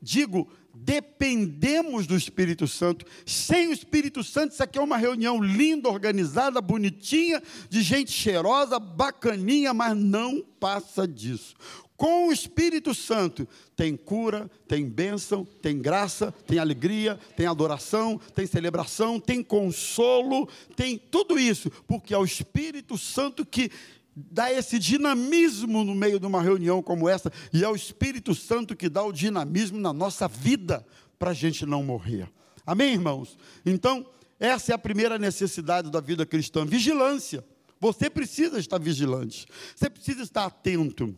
digo, 0.01 0.49
dependemos 0.85 2.07
do 2.07 2.17
Espírito 2.17 2.69
Santo. 2.69 3.07
Sem 3.25 3.69
o 3.69 3.73
Espírito 3.73 4.23
Santo, 4.23 4.53
isso 4.53 4.63
aqui 4.63 4.79
é 4.79 4.83
uma 4.83 4.97
reunião 4.97 5.43
linda, 5.43 5.89
organizada, 5.89 6.61
bonitinha, 6.61 7.43
de 7.69 7.83
gente 7.83 8.13
cheirosa, 8.13 8.79
bacaninha, 8.79 9.73
mas 9.73 9.97
não 9.97 10.43
passa 10.61 11.07
disso. 11.07 11.55
Com 11.97 12.29
o 12.29 12.33
Espírito 12.33 12.95
Santo 12.95 13.49
tem 13.75 13.97
cura, 13.97 14.51
tem 14.69 14.87
bênção, 14.87 15.47
tem 15.63 15.79
graça, 15.79 16.31
tem 16.47 16.59
alegria, 16.59 17.19
tem 17.35 17.47
adoração, 17.47 18.21
tem 18.35 18.47
celebração, 18.47 19.19
tem 19.19 19.43
consolo, 19.43 20.47
tem 20.77 20.99
tudo 20.99 21.39
isso, 21.39 21.71
porque 21.87 22.13
é 22.13 22.19
o 22.19 22.25
Espírito 22.25 22.99
Santo 22.99 23.47
que 23.47 23.71
dá 24.17 24.51
esse 24.51 24.79
dinamismo 24.79 25.85
no 25.85 25.95
meio 25.95 26.19
de 26.19 26.25
uma 26.25 26.41
reunião 26.41 26.83
como 26.83 27.07
essa, 27.07 27.31
e 27.53 27.63
é 27.63 27.69
o 27.69 27.77
Espírito 27.77 28.35
Santo 28.35 28.75
que 28.75 28.89
dá 28.89 29.03
o 29.03 29.13
dinamismo 29.13 29.79
na 29.79 29.93
nossa 29.93 30.27
vida 30.27 30.87
para 31.19 31.33
a 31.33 31.35
gente 31.35 31.67
não 31.67 31.83
morrer. 31.83 32.31
Amém, 32.65 32.95
irmãos? 32.95 33.37
Então, 33.65 34.07
essa 34.41 34.73
é 34.73 34.75
a 34.75 34.79
primeira 34.79 35.19
necessidade 35.19 35.91
da 35.91 36.01
vida 36.01 36.25
cristã: 36.25 36.65
vigilância. 36.65 37.45
Você 37.79 38.09
precisa 38.09 38.59
estar 38.59 38.79
vigilante, 38.79 39.47
você 39.75 39.91
precisa 39.91 40.23
estar 40.23 40.47
atento. 40.47 41.15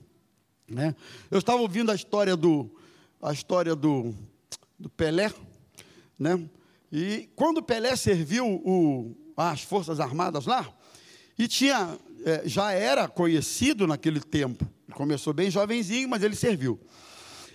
Né? 0.69 0.95
Eu 1.31 1.39
estava 1.39 1.61
ouvindo 1.61 1.93
a 1.93 1.95
história 1.95 2.37
do, 2.37 2.69
a 3.23 3.33
história 3.33 3.77
do, 3.77 4.13
do 4.77 4.91
Pelé, 4.91 5.33
né? 6.19 6.51
e 6.91 7.31
quando 7.37 7.63
Pelé 7.63 7.95
serviu 7.95 8.45
o, 8.45 9.17
as 9.37 9.63
Forças 9.63 10.01
Armadas 10.01 10.47
lá, 10.47 10.69
e 11.39 11.47
tinha, 11.47 11.97
é, 12.29 12.43
já 12.45 12.73
era 12.73 13.09
conhecido 13.09 13.87
naquele 13.87 14.21
tempo, 14.21 14.69
começou 14.93 15.33
bem 15.33 15.51
jovenzinho, 15.51 16.09
mas 16.09 16.23
ele 16.23 16.37
serviu. 16.37 16.79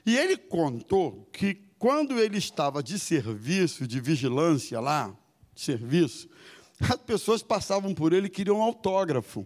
E 0.05 0.17
ele 0.17 0.35
contou 0.35 1.29
que 1.31 1.55
quando 1.77 2.19
ele 2.19 2.37
estava 2.37 2.81
de 2.81 2.97
serviço, 2.97 3.85
de 3.85 3.99
vigilância 3.99 4.79
lá, 4.79 5.15
de 5.53 5.61
serviço, 5.61 6.27
as 6.79 6.97
pessoas 6.97 7.43
passavam 7.43 7.93
por 7.93 8.13
ele 8.13 8.27
e 8.27 8.29
queriam 8.29 8.57
um 8.57 8.63
autógrafo. 8.63 9.45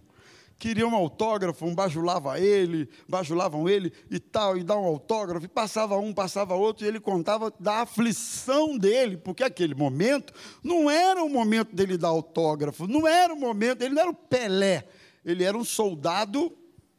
Queriam 0.58 0.90
um 0.90 0.94
autógrafo, 0.96 1.64
um 1.66 1.74
bajulava 1.74 2.40
ele, 2.40 2.88
bajulavam 3.08 3.68
ele 3.68 3.92
e 4.10 4.18
tal, 4.18 4.56
e 4.56 4.64
dá 4.64 4.76
um 4.76 4.84
autógrafo, 4.84 5.44
e 5.44 5.48
passava 5.48 5.96
um, 5.98 6.12
passava 6.12 6.54
outro, 6.54 6.84
e 6.84 6.88
ele 6.88 6.98
contava 6.98 7.52
da 7.60 7.82
aflição 7.82 8.76
dele, 8.76 9.16
porque 9.16 9.44
aquele 9.44 9.74
momento 9.74 10.32
não 10.62 10.90
era 10.90 11.22
o 11.22 11.28
momento 11.28 11.76
dele 11.76 11.96
dar 11.96 12.08
autógrafo, 12.08 12.88
não 12.88 13.06
era 13.06 13.32
o 13.32 13.38
momento, 13.38 13.82
ele 13.82 13.94
não 13.94 14.02
era 14.02 14.10
o 14.10 14.14
Pelé, 14.14 14.84
ele 15.30 15.44
era 15.44 15.56
um 15.56 15.64
soldado 15.64 16.56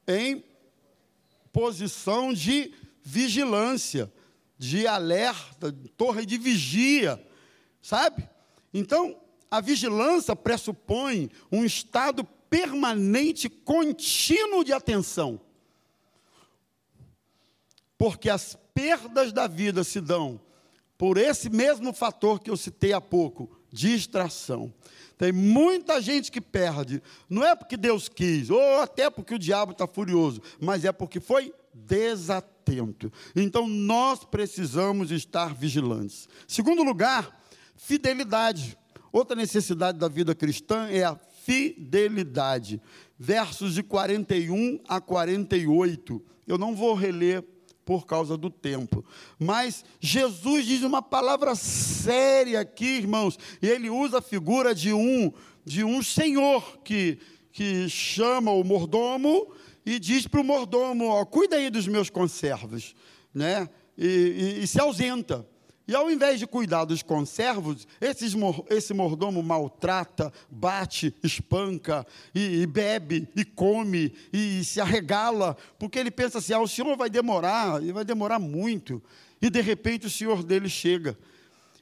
em 0.07 0.43
posição 1.51 2.31
de 2.31 2.71
vigilância, 3.01 4.11
de 4.55 4.85
alerta, 4.85 5.75
torre 5.97 6.27
de 6.27 6.37
vigia, 6.37 7.19
sabe? 7.81 8.29
Então, 8.71 9.19
a 9.49 9.59
vigilância 9.59 10.35
pressupõe 10.35 11.31
um 11.51 11.65
estado 11.65 12.23
permanente, 12.23 13.49
contínuo 13.49 14.63
de 14.63 14.73
atenção. 14.73 15.41
Porque 17.97 18.29
as 18.29 18.55
perdas 18.75 19.33
da 19.33 19.47
vida 19.47 19.83
se 19.83 19.99
dão 19.99 20.39
por 20.99 21.17
esse 21.17 21.49
mesmo 21.49 21.93
fator 21.93 22.39
que 22.39 22.51
eu 22.51 22.57
citei 22.57 22.93
há 22.93 23.01
pouco, 23.01 23.58
distração. 23.71 24.73
Tem 25.17 25.31
muita 25.31 26.01
gente 26.01 26.31
que 26.31 26.39
perde, 26.39 27.01
não 27.29 27.45
é 27.45 27.55
porque 27.55 27.75
Deus 27.75 28.07
quis, 28.07 28.49
ou 28.49 28.79
até 28.79 29.09
porque 29.09 29.35
o 29.35 29.39
diabo 29.39 29.73
está 29.73 29.85
furioso, 29.85 30.41
mas 30.61 30.85
é 30.85 30.91
porque 30.91 31.19
foi 31.19 31.53
desatento. 31.73 33.11
Então 33.35 33.67
nós 33.67 34.23
precisamos 34.23 35.11
estar 35.11 35.53
vigilantes. 35.53 36.27
Segundo 36.47 36.83
lugar, 36.83 37.37
fidelidade. 37.75 38.77
Outra 39.11 39.35
necessidade 39.35 39.97
da 39.97 40.07
vida 40.07 40.35
cristã 40.35 40.87
é 40.87 41.03
a 41.03 41.19
fidelidade. 41.43 42.81
Versos 43.17 43.73
de 43.73 43.83
41 43.83 44.79
a 44.87 45.01
48. 45.01 46.23
Eu 46.47 46.57
não 46.57 46.75
vou 46.75 46.93
reler 46.93 47.43
por 47.89 48.05
causa 48.05 48.37
do 48.37 48.51
tempo. 48.51 49.03
Mas 49.39 49.83
Jesus 49.99 50.63
diz 50.63 50.83
uma 50.83 51.01
palavra 51.01 51.55
séria 51.55 52.59
aqui, 52.59 52.85
irmãos, 52.85 53.39
e 53.59 53.67
ele 53.67 53.89
usa 53.89 54.19
a 54.19 54.21
figura 54.21 54.75
de 54.75 54.93
um 54.93 55.33
de 55.65 55.83
um 55.83 56.03
senhor 56.03 56.77
que 56.83 57.17
que 57.51 57.89
chama 57.89 58.51
o 58.51 58.63
mordomo 58.63 59.51
e 59.83 59.97
diz 59.97 60.27
para 60.27 60.39
o 60.39 60.43
mordomo, 60.43 61.07
ó, 61.07 61.25
cuida 61.25 61.55
aí 61.55 61.71
dos 61.71 61.87
meus 61.87 62.11
conservos, 62.11 62.93
né? 63.33 63.67
E, 63.97 64.59
e, 64.59 64.63
e 64.63 64.67
se 64.67 64.79
ausenta. 64.79 65.43
E 65.89 65.95
ao 65.95 66.11
invés 66.11 66.37
de 66.37 66.45
cuidar 66.45 66.85
dos 66.85 67.01
conservos, 67.01 67.87
esses, 67.99 68.35
esse 68.69 68.93
mordomo 68.93 69.41
maltrata, 69.41 70.31
bate, 70.47 71.15
espanca, 71.23 72.05
e, 72.33 72.61
e, 72.61 72.67
bebe, 72.67 73.27
e 73.35 73.43
come, 73.43 74.13
e 74.31 74.63
se 74.63 74.79
arregala, 74.79 75.57
porque 75.79 75.97
ele 75.97 76.11
pensa 76.11 76.37
assim: 76.37 76.53
ah, 76.53 76.59
o 76.59 76.67
senhor 76.67 76.95
vai 76.95 77.09
demorar, 77.09 77.81
e 77.81 77.91
vai 77.91 78.05
demorar 78.05 78.37
muito. 78.37 79.01
E 79.41 79.49
de 79.49 79.61
repente 79.61 80.05
o 80.05 80.11
senhor 80.11 80.43
dele 80.43 80.69
chega 80.69 81.17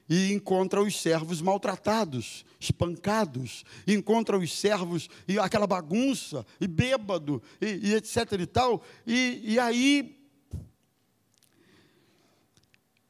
e 0.07 0.31
encontra 0.31 0.81
os 0.81 1.01
servos 1.01 1.41
maltratados, 1.41 2.45
espancados, 2.57 3.65
e 3.85 3.93
encontra 3.93 4.37
os 4.37 4.57
servos 4.57 5.09
e 5.27 5.37
aquela 5.37 5.67
bagunça, 5.67 6.45
e 6.61 6.65
bêbado, 6.67 7.43
e, 7.59 7.89
e 7.89 7.95
etc 7.95 8.31
e 8.39 8.45
tal. 8.45 8.81
E, 9.05 9.41
e 9.43 9.59
aí 9.59 10.16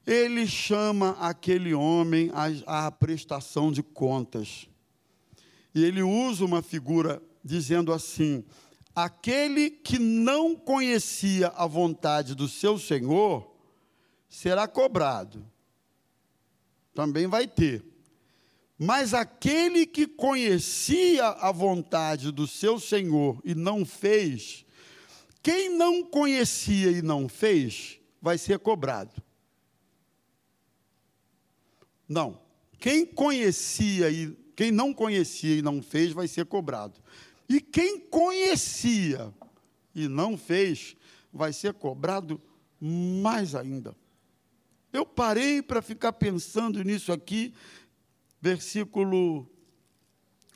ele 0.07 0.47
chama 0.47 1.17
aquele 1.19 1.73
homem 1.73 2.31
à, 2.33 2.85
à 2.87 2.91
prestação 2.91 3.69
de 3.73 3.83
contas. 3.83 4.69
E 5.75 5.83
ele 5.83 6.01
usa 6.01 6.45
uma 6.45 6.61
figura 6.61 7.21
dizendo 7.43 7.91
assim: 7.91 8.45
aquele 8.95 9.69
que 9.69 9.99
não 9.99 10.55
conhecia 10.55 11.49
a 11.49 11.67
vontade 11.67 12.33
do 12.33 12.47
seu 12.47 12.79
senhor 12.79 13.53
será 14.29 14.65
cobrado. 14.65 15.45
Também 16.93 17.27
vai 17.27 17.45
ter. 17.45 17.83
Mas 18.79 19.13
aquele 19.13 19.85
que 19.85 20.07
conhecia 20.07 21.27
a 21.27 21.51
vontade 21.51 22.31
do 22.31 22.47
seu 22.47 22.79
senhor 22.79 23.41
e 23.43 23.53
não 23.53 23.85
fez, 23.85 24.65
quem 25.43 25.75
não 25.75 26.03
conhecia 26.03 26.91
e 26.91 27.01
não 27.01 27.27
fez, 27.27 27.99
vai 28.21 28.37
ser 28.37 28.59
cobrado. 28.59 29.26
Não. 32.07 32.39
Quem 32.79 33.05
conhecia 33.05 34.09
e 34.09 34.35
quem 34.55 34.71
não 34.71 34.93
conhecia 34.93 35.55
e 35.55 35.61
não 35.61 35.81
fez 35.81 36.11
vai 36.11 36.27
ser 36.27 36.45
cobrado. 36.45 36.99
E 37.49 37.61
quem 37.61 37.99
conhecia 37.99 39.33
e 39.93 40.07
não 40.07 40.37
fez 40.37 40.95
vai 41.31 41.53
ser 41.53 41.73
cobrado 41.73 42.41
mais 42.79 43.55
ainda. 43.55 43.95
Eu 44.91 45.05
parei 45.05 45.61
para 45.61 45.81
ficar 45.81 46.13
pensando 46.13 46.83
nisso 46.83 47.11
aqui, 47.11 47.53
versículo 48.41 49.49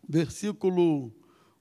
versículo 0.08 1.14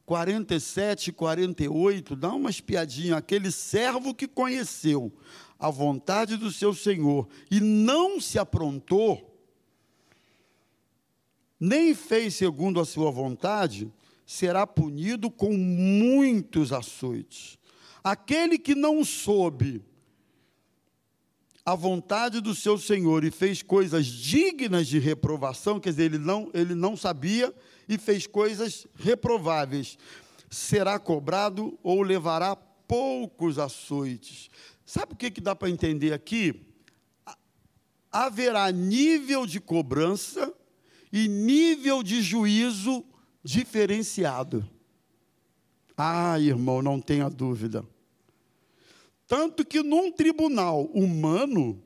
47 0.06 1.12
48, 1.12 2.16
dá 2.16 2.32
uma 2.32 2.50
espiadinha, 2.50 3.16
aquele 3.16 3.52
servo 3.52 4.14
que 4.14 4.26
conheceu 4.26 5.12
a 5.58 5.70
vontade 5.70 6.36
do 6.36 6.50
seu 6.50 6.74
Senhor 6.74 7.28
e 7.50 7.60
não 7.60 8.20
se 8.20 8.38
aprontou, 8.38 9.29
nem 11.60 11.94
fez 11.94 12.34
segundo 12.34 12.80
a 12.80 12.86
sua 12.86 13.10
vontade, 13.10 13.92
será 14.24 14.66
punido 14.66 15.30
com 15.30 15.52
muitos 15.52 16.72
açoites. 16.72 17.58
Aquele 18.02 18.58
que 18.58 18.74
não 18.74 19.04
soube 19.04 19.84
a 21.66 21.74
vontade 21.74 22.40
do 22.40 22.54
seu 22.54 22.78
Senhor 22.78 23.22
e 23.24 23.30
fez 23.30 23.62
coisas 23.62 24.06
dignas 24.06 24.86
de 24.86 24.98
reprovação, 24.98 25.78
quer 25.78 25.90
dizer, 25.90 26.04
ele 26.04 26.18
não, 26.18 26.50
ele 26.54 26.74
não 26.74 26.96
sabia 26.96 27.54
e 27.86 27.98
fez 27.98 28.26
coisas 28.26 28.86
reprováveis, 28.94 29.98
será 30.48 30.98
cobrado 30.98 31.78
ou 31.82 32.00
levará 32.00 32.56
poucos 32.56 33.58
açoites. 33.58 34.48
Sabe 34.86 35.12
o 35.12 35.16
que, 35.16 35.30
que 35.30 35.40
dá 35.40 35.54
para 35.54 35.68
entender 35.68 36.12
aqui? 36.12 36.66
Haverá 38.10 38.72
nível 38.72 39.46
de 39.46 39.60
cobrança 39.60 40.52
e 41.12 41.28
nível 41.28 42.02
de 42.02 42.22
juízo 42.22 43.04
diferenciado. 43.42 44.68
Ah, 45.96 46.38
irmão, 46.38 46.80
não 46.80 47.00
tenha 47.00 47.28
dúvida. 47.28 47.84
Tanto 49.26 49.64
que 49.64 49.82
num 49.82 50.10
tribunal 50.10 50.84
humano, 50.86 51.82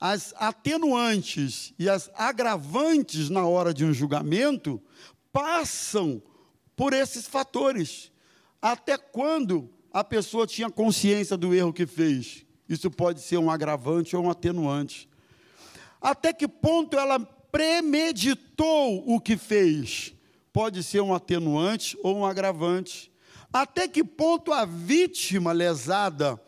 as 0.00 0.34
atenuantes 0.36 1.72
e 1.78 1.88
as 1.88 2.10
agravantes 2.14 3.30
na 3.30 3.46
hora 3.46 3.72
de 3.72 3.84
um 3.84 3.92
julgamento 3.92 4.80
passam 5.32 6.22
por 6.76 6.92
esses 6.92 7.26
fatores. 7.26 8.12
Até 8.60 8.96
quando 8.96 9.70
a 9.92 10.04
pessoa 10.04 10.46
tinha 10.46 10.70
consciência 10.70 11.36
do 11.36 11.54
erro 11.54 11.72
que 11.72 11.86
fez? 11.86 12.44
Isso 12.68 12.90
pode 12.90 13.20
ser 13.20 13.38
um 13.38 13.50
agravante 13.50 14.14
ou 14.14 14.24
um 14.24 14.30
atenuante. 14.30 15.08
Até 16.00 16.32
que 16.32 16.46
ponto 16.46 16.98
ela 16.98 17.18
premeditou 17.50 19.04
o 19.06 19.20
que 19.20 19.36
fez? 19.36 20.14
Pode 20.52 20.82
ser 20.82 21.00
um 21.00 21.14
atenuante 21.14 21.96
ou 22.02 22.18
um 22.18 22.26
agravante. 22.26 23.10
Até 23.52 23.88
que 23.88 24.04
ponto 24.04 24.52
a 24.52 24.64
vítima 24.64 25.52
lesada 25.52 26.40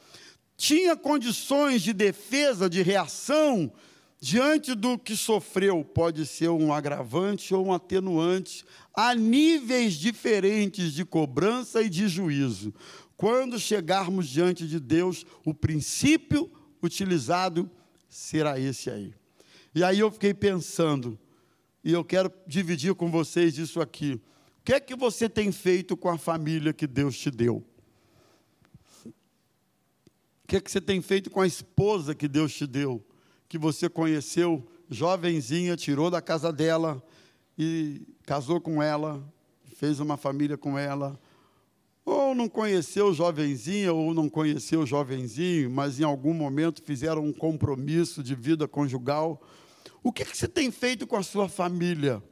tinha 0.57 0.97
condições 0.97 1.83
de 1.83 1.93
defesa, 1.93 2.69
de 2.69 2.83
reação 2.83 3.73
diante 4.21 4.75
do 4.75 4.99
que 4.99 5.17
sofreu? 5.17 5.83
Pode 5.83 6.27
ser 6.27 6.51
um 6.51 6.73
agravante 6.73 7.55
ou 7.55 7.67
um 7.67 7.73
atenuante. 7.73 8.65
Há 8.93 9.15
níveis 9.15 9.95
diferentes 9.95 10.93
de 10.93 11.05
cobrança 11.05 11.81
e 11.83 11.89
de 11.89 12.09
juízo. 12.09 12.75
Quando 13.17 13.59
chegarmos 13.59 14.29
diante 14.29 14.67
de 14.67 14.81
Deus, 14.81 15.25
o 15.45 15.55
princípio 15.55 16.51
utilizado 16.83 17.71
será 18.09 18.59
esse 18.59 18.91
aí. 18.91 19.20
E 19.75 19.85
aí 19.85 20.01
eu 20.01 20.11
fiquei 20.11 20.35
pensando, 20.35 21.19
e 21.85 21.93
eu 21.93 22.05
quero 22.05 22.33
dividir 22.47 22.95
com 22.95 23.11
vocês 23.11 23.57
isso 23.57 23.81
aqui. 23.81 24.21
O 24.59 24.63
que 24.65 24.75
é 24.75 24.81
que 24.81 24.97
você 24.97 25.29
tem 25.29 25.53
feito 25.53 25.97
com 25.97 26.09
a 26.09 26.19
família 26.19 26.73
que 26.73 26.87
Deus 26.87 27.17
te 27.17 27.31
deu? 27.31 27.65
O 29.07 30.49
que 30.49 30.57
é 30.57 30.61
que 30.61 30.71
você 30.71 30.81
tem 30.81 31.01
feito 31.01 31.31
com 31.31 31.41
a 31.41 31.47
esposa 31.47 32.15
que 32.15 32.27
Deus 32.27 32.53
te 32.53 32.67
deu? 32.67 33.05
Que 33.49 33.57
você 33.57 33.89
conheceu 33.89 34.69
jovenzinha, 34.89 35.77
tirou 35.77 36.11
da 36.11 36.21
casa 36.21 36.53
dela 36.53 37.03
e 37.57 38.03
casou 38.25 38.61
com 38.61 38.83
ela, 38.83 39.23
fez 39.77 40.01
uma 40.01 40.17
família 40.17 40.59
com 40.59 40.77
ela. 40.77 41.19
Ou 42.05 42.35
não 42.35 42.49
conheceu 42.49 43.15
jovenzinha, 43.15 43.93
ou 43.93 44.13
não 44.13 44.29
conheceu 44.29 44.85
jovenzinho, 44.85 45.71
mas 45.71 46.01
em 46.01 46.05
algum 46.05 46.35
momento 46.35 46.83
fizeram 46.83 47.25
um 47.25 47.33
compromisso 47.33 48.23
de 48.23 48.35
vida 48.35 48.67
conjugal 48.67 49.41
o 50.03 50.13
que, 50.13 50.25
que 50.25 50.37
você 50.37 50.49
tem 50.49 50.71
feito 50.71 51.07
com 51.07 51.17
a 51.17 51.23
sua 51.23 51.49
família? 51.49 52.23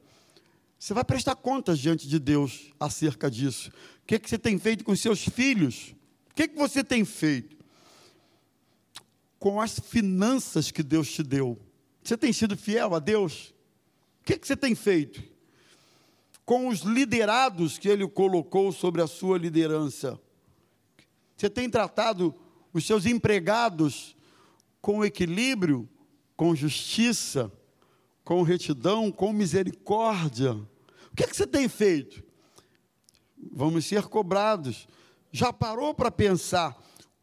Você 0.78 0.94
vai 0.94 1.04
prestar 1.04 1.35
contas 1.35 1.78
diante 1.78 2.07
de 2.07 2.18
Deus 2.18 2.72
acerca 2.78 3.31
disso. 3.31 3.70
O 4.02 4.07
que, 4.07 4.18
que 4.18 4.28
você 4.28 4.38
tem 4.38 4.59
feito 4.59 4.85
com 4.85 4.94
seus 4.94 5.24
filhos? 5.24 5.94
O 6.31 6.35
que, 6.35 6.48
que 6.48 6.57
você 6.57 6.85
tem 6.85 7.04
feito 7.04 7.57
com 9.38 9.61
as 9.61 9.78
finanças 9.78 10.70
que 10.70 10.83
Deus 10.83 11.11
te 11.11 11.22
deu? 11.22 11.59
Você 12.02 12.16
tem 12.16 12.33
sido 12.33 12.57
fiel 12.57 12.94
a 12.94 13.00
Deus? 13.00 13.52
O 14.20 14.24
que, 14.24 14.38
que 14.38 14.46
você 14.46 14.57
tem 14.57 14.74
feito 14.74 15.22
com 16.44 16.68
os 16.68 16.81
liderados 16.81 17.76
que 17.76 17.88
Ele 17.88 18.09
colocou 18.09 18.72
sobre 18.72 19.02
a 19.02 19.07
sua 19.07 19.37
liderança? 19.37 20.18
Você 21.37 21.50
tem 21.50 21.68
tratado 21.68 22.35
os 22.72 22.87
seus 22.87 23.04
empregados 23.04 24.16
com 24.81 25.04
equilíbrio, 25.04 25.88
com 26.37 26.54
justiça? 26.54 27.52
Com 28.28 28.42
retidão, 28.42 29.10
com 29.10 29.32
misericórdia. 29.32 30.52
O 30.52 31.16
que, 31.16 31.24
é 31.24 31.26
que 31.26 31.34
você 31.34 31.46
tem 31.46 31.66
feito? 31.66 32.22
Vamos 33.50 33.86
ser 33.86 34.02
cobrados. 34.02 34.86
Já 35.32 35.50
parou 35.50 35.94
para 35.94 36.10
pensar 36.10 36.76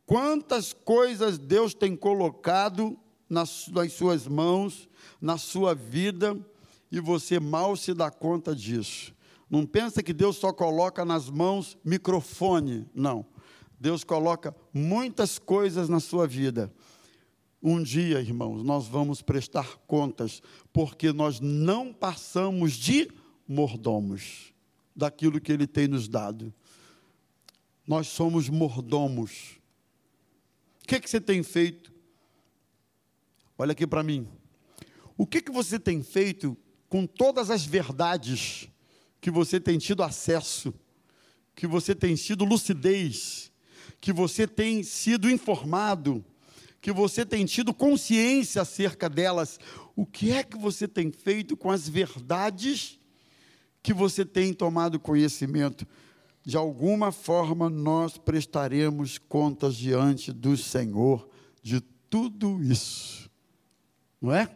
quantas 0.03 0.73
coisas 0.73 1.37
Deus 1.37 1.75
tem 1.75 1.95
colocado 1.95 2.97
nas, 3.29 3.67
nas 3.67 3.93
suas 3.93 4.27
mãos, 4.27 4.89
na 5.21 5.37
sua 5.37 5.75
vida, 5.75 6.35
e 6.91 6.99
você 6.99 7.39
mal 7.39 7.75
se 7.75 7.93
dá 7.93 8.09
conta 8.09 8.55
disso? 8.55 9.13
Não 9.47 9.63
pensa 9.63 10.01
que 10.01 10.11
Deus 10.11 10.37
só 10.37 10.51
coloca 10.51 11.05
nas 11.05 11.29
mãos 11.29 11.77
microfone, 11.85 12.89
não. 12.95 13.23
Deus 13.79 14.03
coloca 14.03 14.55
muitas 14.73 15.37
coisas 15.37 15.87
na 15.87 15.99
sua 15.99 16.25
vida. 16.25 16.73
Um 17.67 17.81
dia, 17.81 18.21
irmãos, 18.21 18.61
nós 18.61 18.85
vamos 18.85 19.23
prestar 19.23 19.77
contas, 19.87 20.39
porque 20.71 21.11
nós 21.11 21.39
não 21.39 21.91
passamos 21.91 22.73
de 22.73 23.09
mordomos 23.47 24.53
daquilo 24.95 25.41
que 25.41 25.51
Ele 25.51 25.65
tem 25.65 25.87
nos 25.87 26.07
dado. 26.07 26.53
Nós 27.87 28.07
somos 28.07 28.49
mordomos. 28.49 29.59
O 30.83 30.87
que, 30.87 30.93
é 30.93 30.99
que 30.99 31.09
você 31.09 31.19
tem 31.19 31.41
feito? 31.41 31.91
Olha 33.57 33.71
aqui 33.71 33.87
para 33.87 34.03
mim. 34.03 34.27
O 35.17 35.25
que, 35.25 35.39
é 35.39 35.41
que 35.41 35.51
você 35.51 35.79
tem 35.79 36.03
feito 36.03 36.55
com 36.87 37.07
todas 37.07 37.49
as 37.49 37.65
verdades 37.65 38.69
que 39.19 39.31
você 39.31 39.59
tem 39.59 39.79
tido 39.79 40.03
acesso, 40.03 40.71
que 41.55 41.65
você 41.65 41.95
tem 41.95 42.15
sido 42.15 42.45
lucidez, 42.45 43.51
que 43.99 44.13
você 44.13 44.47
tem 44.47 44.83
sido 44.83 45.27
informado? 45.27 46.23
Que 46.85 46.91
você 46.91 47.25
tem 47.25 47.45
tido 47.45 47.73
consciência 47.73 48.61
acerca 48.61 49.09
delas. 49.09 49.59
O 49.95 50.05
que 50.05 50.31
é 50.31 50.43
que 50.43 50.55
você 50.55 50.87
tem 50.87 51.11
feito 51.11 51.57
com 51.57 51.71
as 51.71 51.89
verdades 51.89 52.99
que 53.81 53.91
você 53.91 54.23
tem 54.23 54.53
tomado 54.53 54.99
conhecimento? 54.99 55.87
De 56.45 56.55
alguma 56.55 57.11
forma 57.11 57.71
nós 57.71 58.19
prestaremos 58.19 59.17
contas 59.17 59.75
diante 59.75 60.31
do 60.31 60.55
Senhor 60.55 61.27
de 61.63 61.81
tudo 62.07 62.61
isso. 62.61 63.31
Não 64.21 64.31
é? 64.31 64.55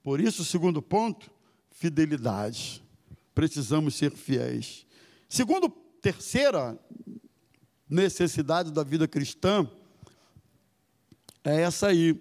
Por 0.00 0.20
isso, 0.20 0.42
o 0.42 0.44
segundo 0.44 0.80
ponto, 0.80 1.28
fidelidade. 1.72 2.84
Precisamos 3.34 3.96
ser 3.96 4.12
fiéis. 4.12 4.86
Segundo, 5.28 5.68
terceira 6.00 6.78
necessidade 7.90 8.70
da 8.70 8.84
vida 8.84 9.08
cristã, 9.08 9.68
é 11.44 11.60
essa 11.60 11.88
aí. 11.88 12.18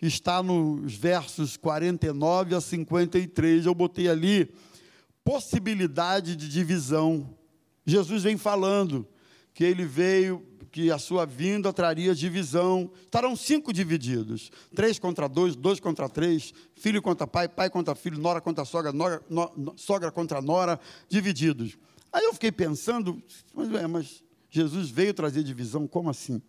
Está 0.00 0.42
nos 0.42 0.94
versos 0.94 1.56
49 1.56 2.54
a 2.54 2.60
53. 2.60 3.66
Eu 3.66 3.74
botei 3.74 4.08
ali 4.08 4.52
possibilidade 5.24 6.34
de 6.34 6.48
divisão. 6.48 7.36
Jesus 7.84 8.22
vem 8.22 8.38
falando 8.38 9.06
que 9.52 9.62
ele 9.62 9.84
veio, 9.84 10.42
que 10.70 10.90
a 10.90 10.98
sua 10.98 11.26
vinda 11.26 11.72
traria 11.72 12.14
divisão. 12.14 12.90
Estarão 13.02 13.36
cinco 13.36 13.72
divididos: 13.72 14.50
três 14.74 14.98
contra 14.98 15.28
dois, 15.28 15.54
dois 15.54 15.80
contra 15.80 16.08
três, 16.08 16.54
filho 16.76 17.02
contra 17.02 17.26
pai, 17.26 17.48
pai 17.48 17.68
contra 17.68 17.94
filho, 17.94 18.18
nora 18.18 18.40
contra 18.40 18.64
sogra, 18.64 18.92
nora, 18.92 19.20
no, 19.28 19.74
sogra 19.76 20.10
contra 20.10 20.40
nora, 20.40 20.80
divididos. 21.08 21.76
Aí 22.12 22.24
eu 22.24 22.32
fiquei 22.32 22.52
pensando, 22.52 23.22
mas, 23.52 23.68
mas 23.90 24.24
Jesus 24.48 24.88
veio 24.88 25.12
trazer 25.12 25.42
divisão, 25.42 25.86
como 25.86 26.08
assim? 26.08 26.40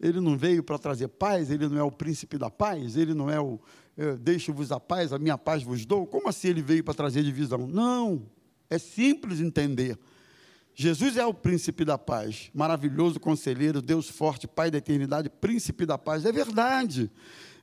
Ele 0.00 0.20
não 0.20 0.36
veio 0.36 0.62
para 0.62 0.78
trazer 0.78 1.08
paz, 1.08 1.50
ele 1.50 1.68
não 1.68 1.78
é 1.78 1.82
o 1.82 1.90
príncipe 1.90 2.36
da 2.36 2.50
paz, 2.50 2.96
ele 2.96 3.14
não 3.14 3.30
é 3.30 3.40
o 3.40 3.58
é, 3.96 4.14
deixo-vos 4.14 4.70
a 4.70 4.78
paz, 4.78 5.12
a 5.12 5.18
minha 5.18 5.38
paz 5.38 5.62
vos 5.62 5.86
dou. 5.86 6.06
Como 6.06 6.28
assim 6.28 6.48
ele 6.48 6.60
veio 6.60 6.84
para 6.84 6.92
trazer 6.92 7.22
divisão? 7.22 7.66
Não, 7.66 8.22
é 8.68 8.78
simples 8.78 9.40
entender. 9.40 9.98
Jesus 10.74 11.16
é 11.16 11.24
o 11.24 11.32
príncipe 11.32 11.86
da 11.86 11.96
paz, 11.96 12.50
maravilhoso 12.52 13.18
conselheiro, 13.18 13.80
Deus 13.80 14.10
forte, 14.10 14.46
Pai 14.46 14.70
da 14.70 14.76
eternidade, 14.76 15.30
príncipe 15.30 15.86
da 15.86 15.96
paz. 15.96 16.26
É 16.26 16.32
verdade. 16.32 17.10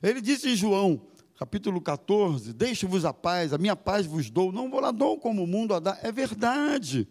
Ele 0.02 0.20
disse 0.20 0.48
em 0.48 0.56
João, 0.56 1.00
capítulo 1.38 1.80
14: 1.80 2.52
Deixo-vos 2.52 3.04
a 3.04 3.14
paz, 3.14 3.52
a 3.52 3.58
minha 3.58 3.76
paz 3.76 4.04
vos 4.04 4.28
dou, 4.28 4.50
não 4.50 4.68
vou 4.68 4.80
lá 4.80 4.90
dou 4.90 5.16
como 5.16 5.44
o 5.44 5.46
mundo 5.46 5.72
a 5.72 5.78
dar. 5.78 6.00
É 6.02 6.10
verdade. 6.10 7.06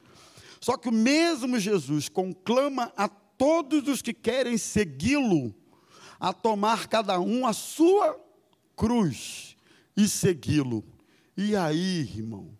Só 0.59 0.75
que 0.75 0.89
o 0.89 0.93
mesmo 0.93 1.57
Jesus 1.57 2.09
conclama 2.09 2.91
a 2.97 3.07
todos 3.37 3.87
os 3.87 4.01
que 4.01 4.13
querem 4.13 4.57
segui-lo 4.57 5.53
a 6.19 6.31
tomar 6.31 6.87
cada 6.87 7.19
um 7.19 7.45
a 7.45 7.53
sua 7.53 8.19
cruz 8.75 9.55
e 9.95 10.07
segui-lo. 10.07 10.83
E 11.35 11.55
aí, 11.55 12.01
irmão, 12.01 12.57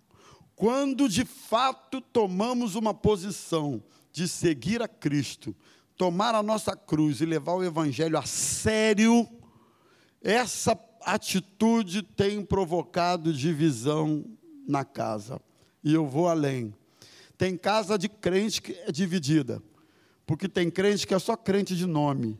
quando 0.55 1.07
de 1.07 1.25
fato 1.25 2.01
tomamos 2.01 2.75
uma 2.75 2.93
posição 2.93 3.83
de 4.12 4.27
seguir 4.27 4.81
a 4.81 4.88
Cristo, 4.88 5.55
tomar 5.97 6.36
a 6.36 6.43
nossa 6.43 6.75
cruz 6.75 7.21
e 7.21 7.25
levar 7.25 7.53
o 7.53 7.63
Evangelho 7.63 8.17
a 8.17 8.23
sério, 8.23 9.27
essa 10.21 10.77
atitude 11.01 12.01
tem 12.01 12.43
provocado 12.43 13.33
divisão 13.33 14.25
na 14.67 14.86
casa. 14.86 15.41
E 15.83 15.93
eu 15.93 16.07
vou 16.07 16.27
além. 16.27 16.73
Tem 17.38 17.57
casa 17.57 17.97
de 17.97 18.07
crente 18.07 18.62
que 18.62 18.73
é 18.73 18.91
dividida. 18.91 19.62
Porque 20.25 20.47
tem 20.47 20.69
crente 20.69 21.05
que 21.05 21.13
é 21.13 21.19
só 21.19 21.36
crente 21.36 21.75
de 21.75 21.86
nome, 21.86 22.39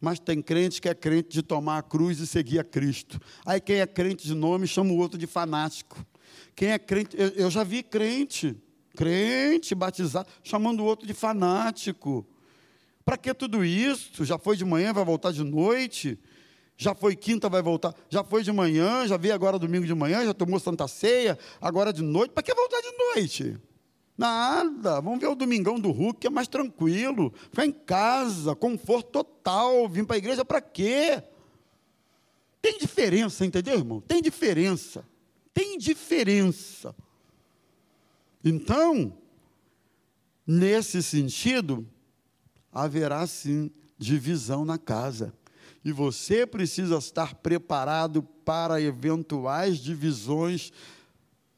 mas 0.00 0.18
tem 0.18 0.42
crente 0.42 0.80
que 0.80 0.88
é 0.88 0.94
crente 0.94 1.30
de 1.30 1.42
tomar 1.42 1.78
a 1.78 1.82
cruz 1.82 2.18
e 2.18 2.26
seguir 2.26 2.58
a 2.58 2.64
Cristo. 2.64 3.20
Aí 3.46 3.60
quem 3.60 3.76
é 3.76 3.86
crente 3.86 4.26
de 4.26 4.34
nome 4.34 4.66
chama 4.66 4.92
o 4.92 4.98
outro 4.98 5.18
de 5.18 5.26
fanático. 5.26 6.04
Quem 6.54 6.70
é 6.70 6.78
crente, 6.78 7.16
eu, 7.18 7.28
eu 7.28 7.50
já 7.50 7.64
vi 7.64 7.82
crente, 7.82 8.56
crente 8.94 9.74
batizado, 9.74 10.28
chamando 10.42 10.80
o 10.80 10.84
outro 10.84 11.06
de 11.06 11.14
fanático. 11.14 12.26
Para 13.04 13.16
que 13.16 13.32
tudo 13.34 13.64
isso? 13.64 14.24
Já 14.24 14.38
foi 14.38 14.56
de 14.56 14.64
manhã, 14.64 14.92
vai 14.92 15.04
voltar 15.04 15.32
de 15.32 15.42
noite? 15.42 16.18
Já 16.76 16.94
foi 16.94 17.16
quinta, 17.16 17.48
vai 17.48 17.62
voltar. 17.62 17.94
Já 18.08 18.22
foi 18.22 18.42
de 18.42 18.52
manhã, 18.52 19.06
já 19.06 19.16
veio 19.16 19.34
agora 19.34 19.58
domingo 19.58 19.86
de 19.86 19.94
manhã, 19.94 20.24
já 20.24 20.34
tomou 20.34 20.58
Santa 20.60 20.86
Ceia, 20.88 21.38
agora 21.60 21.92
de 21.92 22.02
noite. 22.02 22.32
Para 22.32 22.42
que 22.42 22.54
voltar 22.54 22.80
de 22.80 22.92
noite? 22.98 23.56
Nada. 24.16 25.00
Vamos 25.00 25.20
ver 25.20 25.28
o 25.28 25.34
domingão 25.34 25.78
do 25.80 25.90
Hulk, 25.90 26.20
que 26.20 26.26
é 26.26 26.30
mais 26.30 26.48
tranquilo. 26.48 27.32
Ficar 27.50 27.66
em 27.66 27.72
casa, 27.72 28.54
conforto 28.54 29.10
total. 29.10 29.88
Vim 29.88 30.04
para 30.04 30.16
a 30.16 30.18
igreja 30.18 30.44
para 30.44 30.60
quê? 30.60 31.22
Tem 32.60 32.78
diferença, 32.78 33.44
entendeu, 33.44 33.76
irmão? 33.76 34.00
Tem 34.00 34.22
diferença. 34.22 35.04
Tem 35.52 35.76
diferença. 35.76 36.94
Então, 38.44 39.12
nesse 40.46 41.02
sentido, 41.02 41.86
haverá 42.72 43.26
sim 43.26 43.70
divisão 43.98 44.64
na 44.64 44.78
casa. 44.78 45.32
E 45.84 45.90
você 45.90 46.46
precisa 46.46 46.96
estar 46.96 47.34
preparado 47.34 48.22
para 48.22 48.80
eventuais 48.80 49.78
divisões 49.78 50.72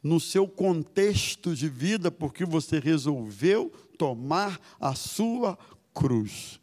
no 0.05 0.21
seu 0.21 0.47
contexto 0.47 1.57
de 1.57 1.67
vida, 1.67 2.11
porque 2.11 2.45
você 2.45 2.79
resolveu 2.79 3.73
tomar 3.97 4.61
a 4.79 4.95
sua 4.95 5.59
cruz. 5.95 6.61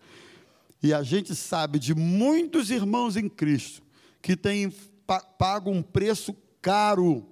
E 0.84 0.94
a 0.94 1.02
gente 1.02 1.36
sabe 1.36 1.80
de 1.80 1.96
muitos 1.96 2.70
irmãos 2.70 3.18
em 3.18 3.28
Cristo 3.28 3.82
que 4.22 4.38
têm 4.38 4.72
pago 5.40 5.72
um 5.72 5.82
preço 5.82 6.36
caro 6.62 7.26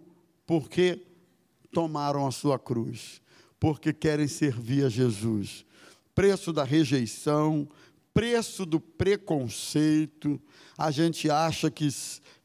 porque 0.48 1.06
tomaram 1.72 2.26
a 2.26 2.32
sua 2.32 2.58
cruz, 2.58 3.22
porque 3.60 3.94
querem 3.94 4.28
servir 4.28 4.86
a 4.86 4.90
Jesus. 4.90 5.64
Preço 6.16 6.52
da 6.52 6.64
rejeição, 6.64 7.70
preço 8.12 8.66
do 8.66 8.80
preconceito. 8.80 10.42
A 10.76 10.90
gente 10.90 11.30
acha 11.30 11.70
que, 11.70 11.88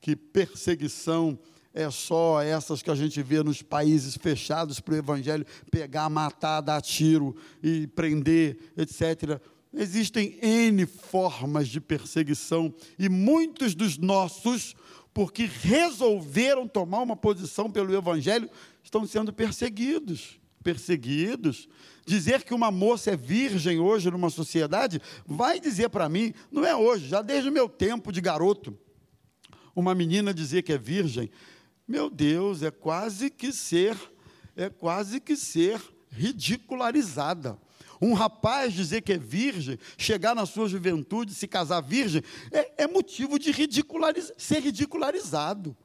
que 0.02 0.14
perseguição 0.14 1.38
é 1.74 1.90
só 1.90 2.40
essas 2.40 2.80
que 2.82 2.90
a 2.90 2.94
gente 2.94 3.20
vê 3.20 3.42
nos 3.42 3.60
países 3.60 4.16
fechados 4.16 4.78
para 4.78 4.94
o 4.94 4.96
evangelho 4.96 5.44
pegar, 5.72 6.08
matar, 6.08 6.60
dar 6.60 6.80
tiro 6.80 7.34
e 7.60 7.88
prender, 7.88 8.56
etc. 8.76 9.40
Existem 9.76 10.38
N 10.40 10.86
formas 10.86 11.66
de 11.66 11.80
perseguição 11.80 12.72
e 12.96 13.08
muitos 13.08 13.74
dos 13.74 13.98
nossos, 13.98 14.76
porque 15.12 15.50
resolveram 15.62 16.68
tomar 16.68 17.00
uma 17.00 17.16
posição 17.16 17.68
pelo 17.68 17.92
Evangelho, 17.92 18.48
estão 18.82 19.04
sendo 19.04 19.32
perseguidos. 19.32 20.38
Perseguidos. 20.62 21.68
Dizer 22.06 22.44
que 22.44 22.54
uma 22.54 22.70
moça 22.70 23.10
é 23.10 23.16
virgem 23.16 23.80
hoje 23.80 24.10
numa 24.10 24.30
sociedade, 24.30 25.02
vai 25.26 25.58
dizer 25.58 25.88
para 25.88 26.08
mim, 26.08 26.32
não 26.52 26.64
é 26.64 26.76
hoje, 26.76 27.08
já 27.08 27.20
desde 27.20 27.48
o 27.48 27.52
meu 27.52 27.68
tempo 27.68 28.12
de 28.12 28.20
garoto, 28.20 28.78
uma 29.74 29.94
menina 29.94 30.32
dizer 30.32 30.62
que 30.62 30.72
é 30.72 30.78
virgem, 30.78 31.30
meu 31.86 32.08
Deus, 32.08 32.62
é 32.62 32.70
quase 32.70 33.30
que 33.30 33.52
ser, 33.52 33.96
é 34.56 34.68
quase 34.68 35.20
que 35.20 35.36
ser 35.36 35.80
ridicularizada. 36.10 37.58
Um 38.00 38.12
rapaz 38.12 38.72
dizer 38.72 39.02
que 39.02 39.12
é 39.12 39.18
virgem, 39.18 39.78
chegar 39.96 40.34
na 40.34 40.46
sua 40.46 40.68
juventude, 40.68 41.34
se 41.34 41.46
casar 41.46 41.80
virgem, 41.80 42.22
é, 42.50 42.84
é 42.84 42.86
motivo 42.86 43.38
de 43.38 43.52
ser 44.36 44.60
ridicularizado. 44.60 45.76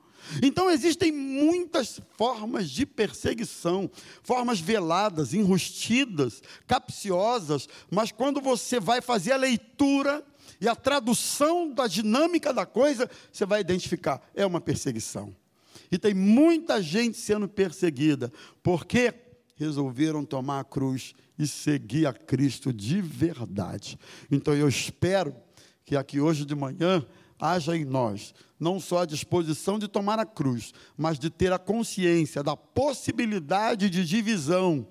Então 0.43 0.69
existem 0.69 1.11
muitas 1.11 2.01
formas 2.17 2.69
de 2.69 2.85
perseguição, 2.85 3.89
formas 4.21 4.59
veladas, 4.59 5.33
enrustidas, 5.33 6.41
capciosas, 6.67 7.67
mas 7.89 8.11
quando 8.11 8.41
você 8.41 8.79
vai 8.79 9.01
fazer 9.01 9.31
a 9.31 9.37
leitura 9.37 10.23
e 10.59 10.67
a 10.67 10.75
tradução 10.75 11.71
da 11.71 11.87
dinâmica 11.87 12.53
da 12.53 12.65
coisa, 12.65 13.09
você 13.31 13.45
vai 13.45 13.61
identificar, 13.61 14.21
é 14.35 14.45
uma 14.45 14.59
perseguição. 14.59 15.33
E 15.91 15.97
tem 15.97 16.13
muita 16.13 16.81
gente 16.81 17.17
sendo 17.17 17.47
perseguida, 17.47 18.31
porque 18.61 19.13
resolveram 19.55 20.23
tomar 20.23 20.59
a 20.59 20.63
cruz 20.63 21.13
e 21.37 21.47
seguir 21.47 22.05
a 22.05 22.13
Cristo 22.13 22.71
de 22.71 23.01
verdade. 23.01 23.97
Então 24.31 24.53
eu 24.53 24.67
espero 24.67 25.35
que 25.85 25.95
aqui 25.95 26.19
hoje 26.19 26.45
de 26.45 26.55
manhã 26.55 27.05
haja 27.39 27.75
em 27.75 27.85
nós 27.85 28.33
não 28.59 28.79
só 28.79 28.99
a 28.99 29.05
disposição 29.05 29.79
de 29.79 29.87
tomar 29.87 30.19
a 30.19 30.25
cruz, 30.25 30.73
mas 30.97 31.17
de 31.17 31.29
ter 31.29 31.53
a 31.53 31.57
consciência 31.57 32.43
da 32.43 32.57
possibilidade 32.57 33.89
de 33.89 34.03
divisão. 34.05 34.85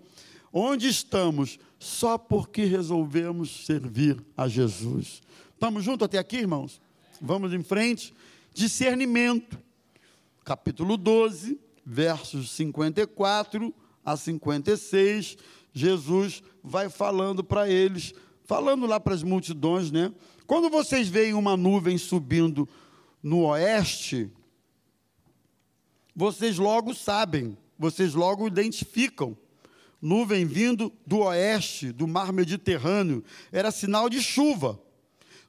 Onde 0.50 0.88
estamos 0.88 1.58
só 1.78 2.16
porque 2.16 2.64
resolvemos 2.64 3.66
servir 3.66 4.24
a 4.36 4.48
Jesus. 4.48 5.20
Estamos 5.52 5.84
juntos 5.84 6.06
até 6.06 6.18
aqui, 6.18 6.38
irmãos? 6.38 6.80
Vamos 7.20 7.52
em 7.52 7.62
frente. 7.62 8.14
Discernimento, 8.54 9.58
capítulo 10.48 10.96
12, 10.96 11.60
versos 11.84 12.52
54 12.52 13.74
a 14.02 14.16
56 14.16 15.36
Jesus 15.74 16.42
vai 16.64 16.88
falando 16.88 17.44
para 17.44 17.68
eles, 17.68 18.14
falando 18.46 18.86
lá 18.86 18.98
para 18.98 19.12
as 19.12 19.22
multidões, 19.22 19.90
né? 19.90 20.10
Quando 20.46 20.70
vocês 20.70 21.06
veem 21.06 21.34
uma 21.34 21.54
nuvem 21.54 21.98
subindo 21.98 22.66
no 23.22 23.44
oeste, 23.44 24.30
vocês 26.16 26.56
logo 26.56 26.94
sabem, 26.94 27.54
vocês 27.78 28.14
logo 28.14 28.46
identificam. 28.46 29.36
Nuvem 30.00 30.46
vindo 30.46 30.90
do 31.06 31.18
oeste, 31.18 31.92
do 31.92 32.08
mar 32.08 32.32
Mediterrâneo, 32.32 33.22
era 33.52 33.70
sinal 33.70 34.08
de 34.08 34.22
chuva. 34.22 34.80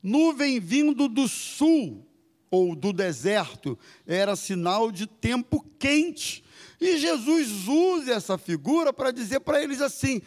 Nuvem 0.04 0.60
vindo 0.60 1.08
do 1.08 1.26
sul 1.26 2.06
ou 2.52 2.76
do 2.76 2.92
deserto, 2.92 3.78
era 4.06 4.36
sinal 4.36 4.92
de 4.92 5.06
tempo 5.06 5.66
quente. 5.78 6.44
E 6.80 6.98
Jesus 6.98 7.68
usa 7.68 8.14
essa 8.14 8.38
figura 8.38 8.92
para 8.92 9.12
dizer 9.12 9.42
para 9.42 9.62
eles 9.62 9.82
assim: 9.82 10.22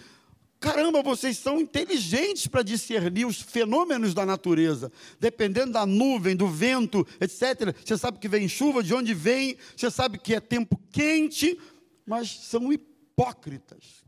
caramba, 0.60 1.02
vocês 1.02 1.38
são 1.38 1.60
inteligentes 1.60 2.46
para 2.46 2.62
discernir 2.62 3.24
os 3.24 3.40
fenômenos 3.40 4.14
da 4.14 4.24
natureza, 4.24 4.92
dependendo 5.18 5.72
da 5.72 5.84
nuvem, 5.84 6.36
do 6.36 6.48
vento, 6.48 7.06
etc. 7.20 7.74
Você 7.84 7.98
sabe 7.98 8.18
que 8.18 8.28
vem 8.28 8.48
chuva, 8.48 8.82
de 8.82 8.94
onde 8.94 9.14
vem, 9.14 9.56
você 9.76 9.90
sabe 9.90 10.18
que 10.18 10.34
é 10.34 10.40
tempo 10.40 10.80
quente, 10.90 11.58
mas 12.06 12.30
são 12.30 12.72
hipócritas 12.72 14.02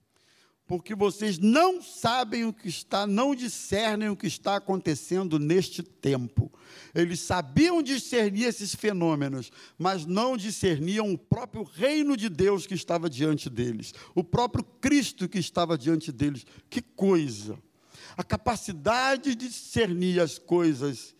porque 0.66 0.94
vocês 0.94 1.38
não 1.38 1.82
sabem 1.82 2.46
o 2.46 2.52
que 2.52 2.68
está, 2.68 3.06
não 3.06 3.34
discernem 3.34 4.08
o 4.08 4.16
que 4.16 4.26
está 4.26 4.56
acontecendo 4.56 5.38
neste 5.38 5.82
tempo. 5.82 6.50
Eles 6.94 7.20
sabiam 7.20 7.82
discernir 7.82 8.44
esses 8.44 8.74
fenômenos, 8.74 9.52
mas 9.78 10.06
não 10.06 10.36
discerniam 10.36 11.12
o 11.12 11.18
próprio 11.18 11.62
reino 11.62 12.16
de 12.16 12.30
Deus 12.30 12.66
que 12.66 12.74
estava 12.74 13.10
diante 13.10 13.50
deles, 13.50 13.92
o 14.14 14.24
próprio 14.24 14.64
Cristo 14.64 15.28
que 15.28 15.38
estava 15.38 15.76
diante 15.76 16.10
deles. 16.10 16.46
Que 16.70 16.80
coisa! 16.80 17.58
A 18.16 18.24
capacidade 18.24 19.34
de 19.34 19.48
discernir 19.48 20.20
as 20.20 20.38
coisas 20.38 21.14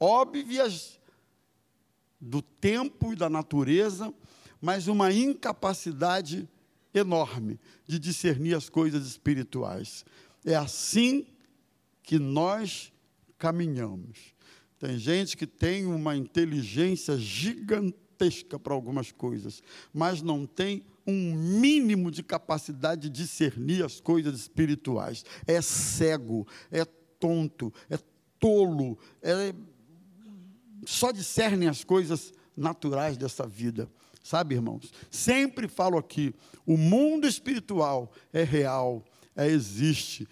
óbvias 0.00 0.98
do 2.20 2.42
tempo 2.42 3.12
e 3.12 3.16
da 3.16 3.28
natureza, 3.30 4.12
mas 4.60 4.88
uma 4.88 5.12
incapacidade 5.12 6.48
enorme 6.94 7.58
de 7.86 7.98
discernir 7.98 8.54
as 8.54 8.68
coisas 8.68 9.06
espirituais. 9.06 10.04
É 10.44 10.54
assim 10.54 11.26
que 12.02 12.18
nós 12.18 12.92
caminhamos. 13.38 14.34
Tem 14.78 14.96
gente 14.98 15.36
que 15.36 15.46
tem 15.46 15.86
uma 15.86 16.16
inteligência 16.16 17.16
gigantesca 17.16 18.58
para 18.58 18.72
algumas 18.72 19.12
coisas, 19.12 19.62
mas 19.92 20.22
não 20.22 20.46
tem 20.46 20.84
um 21.06 21.34
mínimo 21.34 22.10
de 22.10 22.22
capacidade 22.22 23.02
de 23.02 23.10
discernir 23.10 23.84
as 23.84 24.00
coisas 24.00 24.40
espirituais. 24.40 25.24
É 25.46 25.60
cego, 25.60 26.46
é 26.70 26.84
tonto, 26.84 27.72
é 27.90 27.98
tolo, 28.38 28.98
é... 29.22 29.52
só 30.86 31.10
discerne 31.10 31.66
as 31.66 31.82
coisas 31.82 32.32
naturais 32.56 33.16
dessa 33.16 33.46
vida. 33.46 33.88
Sabe, 34.22 34.54
irmãos? 34.54 34.92
Sempre 35.10 35.68
falo 35.68 35.98
aqui: 35.98 36.34
o 36.66 36.76
mundo 36.76 37.26
espiritual 37.26 38.12
é 38.32 38.42
real, 38.42 39.04
é 39.36 39.46
existe, 39.46 40.26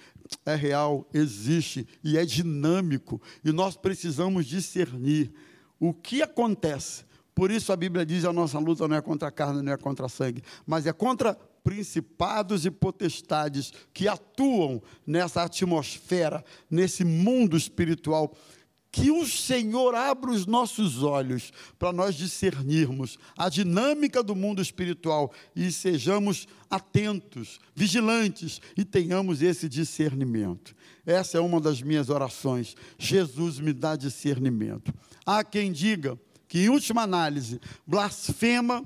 é 0.45 0.55
real, 0.55 1.09
existe 1.13 1.87
e 2.03 2.19
é 2.19 2.25
dinâmico, 2.25 3.21
e 3.45 3.53
nós 3.53 3.77
precisamos 3.77 4.47
discernir 4.47 5.33
o 5.79 5.93
que 5.93 6.23
acontece. 6.23 7.05
Por 7.35 7.51
isso 7.51 7.73
a 7.73 7.77
Bíblia 7.77 8.05
diz: 8.05 8.25
a 8.25 8.33
nossa 8.33 8.59
luta 8.59 8.89
não 8.89 8.97
é 8.97 9.01
contra 9.03 9.29
a 9.29 9.31
carne, 9.31 9.63
não 9.63 9.73
é 9.73 9.77
contra 9.77 10.07
a 10.07 10.09
sangue, 10.09 10.43
mas 10.67 10.87
é 10.87 10.93
contra 10.93 11.35
principados 11.63 12.65
e 12.65 12.71
potestades 12.71 13.73
que 13.93 14.07
atuam 14.07 14.81
nessa 15.05 15.43
atmosfera, 15.43 16.45
nesse 16.71 17.05
mundo 17.05 17.57
espiritual 17.57 18.33
que 18.97 19.11
o 19.11 19.27
Senhor 19.27 19.95
abra 19.95 20.31
os 20.31 20.47
nossos 20.47 21.03
olhos 21.03 21.53
para 21.79 21.93
nós 21.93 22.15
discernirmos 22.15 23.19
a 23.37 23.51
dinâmica 23.51 24.23
do 24.23 24.35
mundo 24.35 24.63
espiritual 24.63 25.31
e 25.55 25.71
sejamos 25.71 26.49
atentos, 26.71 27.61
vigilantes 27.75 28.59
e 28.75 28.87
tenhamos 28.87 29.43
esse 29.43 29.69
discernimento. 29.69 30.75
Essa 31.05 31.37
é 31.37 31.41
uma 31.43 31.61
das 31.61 31.83
minhas 31.83 32.09
orações. 32.09 32.75
Jesus 32.99 33.61
me 33.61 33.75
dá 33.75 33.97
discernimento. 33.97 34.95
Há 35.27 35.45
quem 35.45 35.73
diga 35.73 36.19
que, 36.49 36.61
em 36.61 36.71
última 36.71 37.03
análise, 37.03 37.61
blasfema 37.87 38.83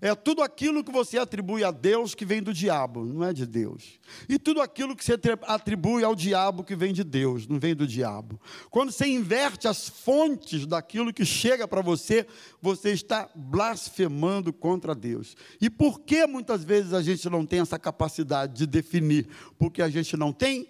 é 0.00 0.14
tudo 0.14 0.42
aquilo 0.42 0.84
que 0.84 0.92
você 0.92 1.18
atribui 1.18 1.64
a 1.64 1.70
Deus 1.70 2.14
que 2.14 2.24
vem 2.24 2.42
do 2.42 2.52
diabo, 2.52 3.04
não 3.04 3.24
é 3.24 3.32
de 3.32 3.46
Deus. 3.46 3.98
E 4.28 4.38
tudo 4.38 4.60
aquilo 4.60 4.94
que 4.94 5.04
você 5.04 5.14
atribui 5.46 6.04
ao 6.04 6.14
diabo 6.14 6.64
que 6.64 6.76
vem 6.76 6.92
de 6.92 7.02
Deus, 7.02 7.46
não 7.46 7.58
vem 7.58 7.74
do 7.74 7.86
diabo. 7.86 8.38
Quando 8.70 8.92
você 8.92 9.06
inverte 9.06 9.66
as 9.66 9.88
fontes 9.88 10.66
daquilo 10.66 11.12
que 11.12 11.24
chega 11.24 11.66
para 11.66 11.80
você, 11.80 12.26
você 12.60 12.90
está 12.90 13.30
blasfemando 13.34 14.52
contra 14.52 14.94
Deus. 14.94 15.36
E 15.60 15.70
por 15.70 16.00
que 16.00 16.26
muitas 16.26 16.64
vezes 16.64 16.92
a 16.92 17.02
gente 17.02 17.28
não 17.30 17.46
tem 17.46 17.60
essa 17.60 17.78
capacidade 17.78 18.54
de 18.54 18.66
definir? 18.66 19.28
Porque 19.56 19.80
a 19.80 19.88
gente 19.88 20.16
não 20.16 20.32
tem 20.32 20.68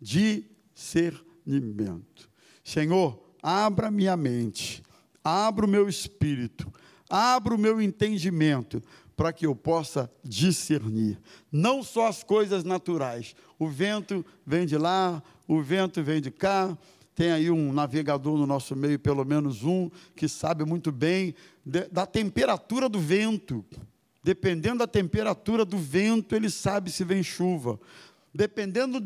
discernimento. 0.00 2.30
Senhor, 2.62 3.20
abra 3.42 3.90
minha 3.90 4.16
mente, 4.16 4.82
abra 5.24 5.64
o 5.64 5.68
meu 5.68 5.88
espírito 5.88 6.70
abra 7.08 7.54
o 7.54 7.58
meu 7.58 7.80
entendimento 7.80 8.82
para 9.16 9.32
que 9.32 9.46
eu 9.46 9.54
possa 9.56 10.10
discernir, 10.22 11.18
não 11.50 11.82
só 11.82 12.06
as 12.06 12.22
coisas 12.22 12.64
naturais. 12.64 13.34
O 13.58 13.68
vento 13.68 14.24
vem 14.46 14.66
de 14.66 14.76
lá, 14.76 15.22
o 15.48 15.62
vento 15.62 16.02
vem 16.02 16.20
de 16.20 16.30
cá. 16.30 16.76
Tem 17.14 17.32
aí 17.32 17.50
um 17.50 17.72
navegador 17.72 18.36
no 18.36 18.46
nosso 18.46 18.76
meio, 18.76 18.98
pelo 18.98 19.24
menos 19.24 19.64
um, 19.64 19.90
que 20.14 20.28
sabe 20.28 20.66
muito 20.66 20.92
bem 20.92 21.34
da 21.90 22.04
temperatura 22.04 22.90
do 22.90 23.00
vento. 23.00 23.64
Dependendo 24.22 24.78
da 24.78 24.86
temperatura 24.86 25.64
do 25.64 25.78
vento, 25.78 26.34
ele 26.34 26.50
sabe 26.50 26.90
se 26.90 27.04
vem 27.04 27.22
chuva 27.22 27.80
dependendo 28.36 29.00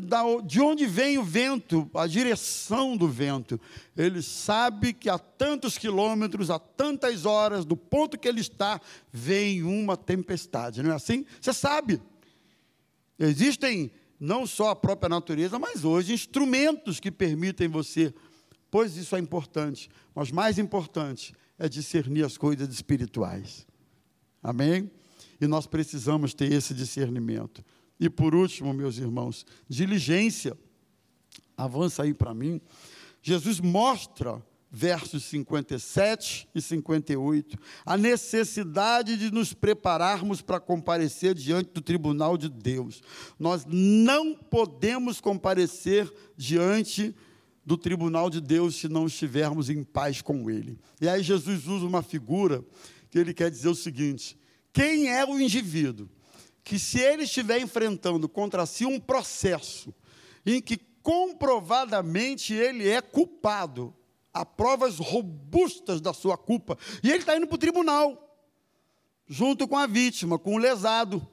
de 0.45 0.59
onde 0.59 0.85
vem 0.85 1.17
o 1.17 1.23
vento, 1.23 1.89
a 1.93 2.05
direção 2.05 2.97
do 2.97 3.07
vento, 3.07 3.59
ele 3.95 4.21
sabe 4.21 4.93
que 4.93 5.09
a 5.09 5.17
tantos 5.17 5.77
quilômetros, 5.77 6.49
a 6.49 6.59
tantas 6.59 7.25
horas, 7.25 7.65
do 7.65 7.77
ponto 7.77 8.19
que 8.19 8.27
ele 8.27 8.41
está, 8.41 8.79
vem 9.11 9.63
uma 9.63 9.95
tempestade, 9.95 10.83
não 10.83 10.91
é 10.91 10.95
assim? 10.95 11.25
Você 11.39 11.53
sabe. 11.53 12.01
Existem 13.17 13.91
não 14.19 14.45
só 14.45 14.69
a 14.69 14.75
própria 14.75 15.09
natureza, 15.09 15.57
mas 15.57 15.83
hoje 15.83 16.13
instrumentos 16.13 16.99
que 16.99 17.09
permitem 17.09 17.67
você, 17.67 18.13
pois 18.69 18.97
isso 18.97 19.15
é 19.15 19.19
importante, 19.19 19.89
mas 20.13 20.31
mais 20.31 20.59
importante 20.59 21.33
é 21.57 21.69
discernir 21.69 22.23
as 22.23 22.37
coisas 22.37 22.67
espirituais. 22.73 23.65
Amém? 24.43 24.91
E 25.39 25.47
nós 25.47 25.65
precisamos 25.65 26.33
ter 26.33 26.51
esse 26.51 26.73
discernimento. 26.73 27.63
E 28.01 28.09
por 28.09 28.33
último, 28.33 28.73
meus 28.73 28.97
irmãos, 28.97 29.45
diligência. 29.69 30.57
Avança 31.55 32.01
aí 32.01 32.15
para 32.15 32.33
mim. 32.33 32.59
Jesus 33.21 33.59
mostra, 33.59 34.43
versos 34.71 35.25
57 35.25 36.49
e 36.55 36.59
58, 36.59 37.55
a 37.85 37.95
necessidade 37.95 39.15
de 39.15 39.29
nos 39.29 39.53
prepararmos 39.53 40.41
para 40.41 40.59
comparecer 40.59 41.35
diante 41.35 41.69
do 41.73 41.81
tribunal 41.81 42.37
de 42.37 42.49
Deus. 42.49 43.03
Nós 43.37 43.67
não 43.67 44.33
podemos 44.33 45.21
comparecer 45.21 46.11
diante 46.35 47.15
do 47.63 47.77
tribunal 47.77 48.31
de 48.31 48.41
Deus 48.41 48.77
se 48.77 48.89
não 48.89 49.05
estivermos 49.05 49.69
em 49.69 49.83
paz 49.83 50.23
com 50.23 50.49
Ele. 50.49 50.79
E 50.99 51.07
aí 51.07 51.21
Jesus 51.21 51.67
usa 51.67 51.85
uma 51.85 52.01
figura 52.01 52.65
que 53.11 53.19
ele 53.19 53.31
quer 53.31 53.51
dizer 53.51 53.69
o 53.69 53.75
seguinte: 53.75 54.35
quem 54.73 55.09
é 55.09 55.23
o 55.23 55.39
indivíduo? 55.39 56.09
Que 56.63 56.77
se 56.77 56.99
ele 56.99 57.23
estiver 57.23 57.59
enfrentando 57.59 58.29
contra 58.29 58.65
si 58.65 58.85
um 58.85 58.99
processo 58.99 59.93
em 60.45 60.61
que 60.61 60.77
comprovadamente 61.01 62.53
ele 62.53 62.87
é 62.87 63.01
culpado, 63.01 63.93
há 64.33 64.45
provas 64.45 64.97
robustas 64.97 65.99
da 65.99 66.13
sua 66.13 66.37
culpa, 66.37 66.77
e 67.03 67.09
ele 67.09 67.19
está 67.19 67.35
indo 67.35 67.47
para 67.47 67.55
o 67.55 67.59
tribunal, 67.59 68.37
junto 69.27 69.67
com 69.67 69.77
a 69.77 69.87
vítima, 69.87 70.37
com 70.37 70.55
o 70.55 70.57
lesado. 70.57 71.25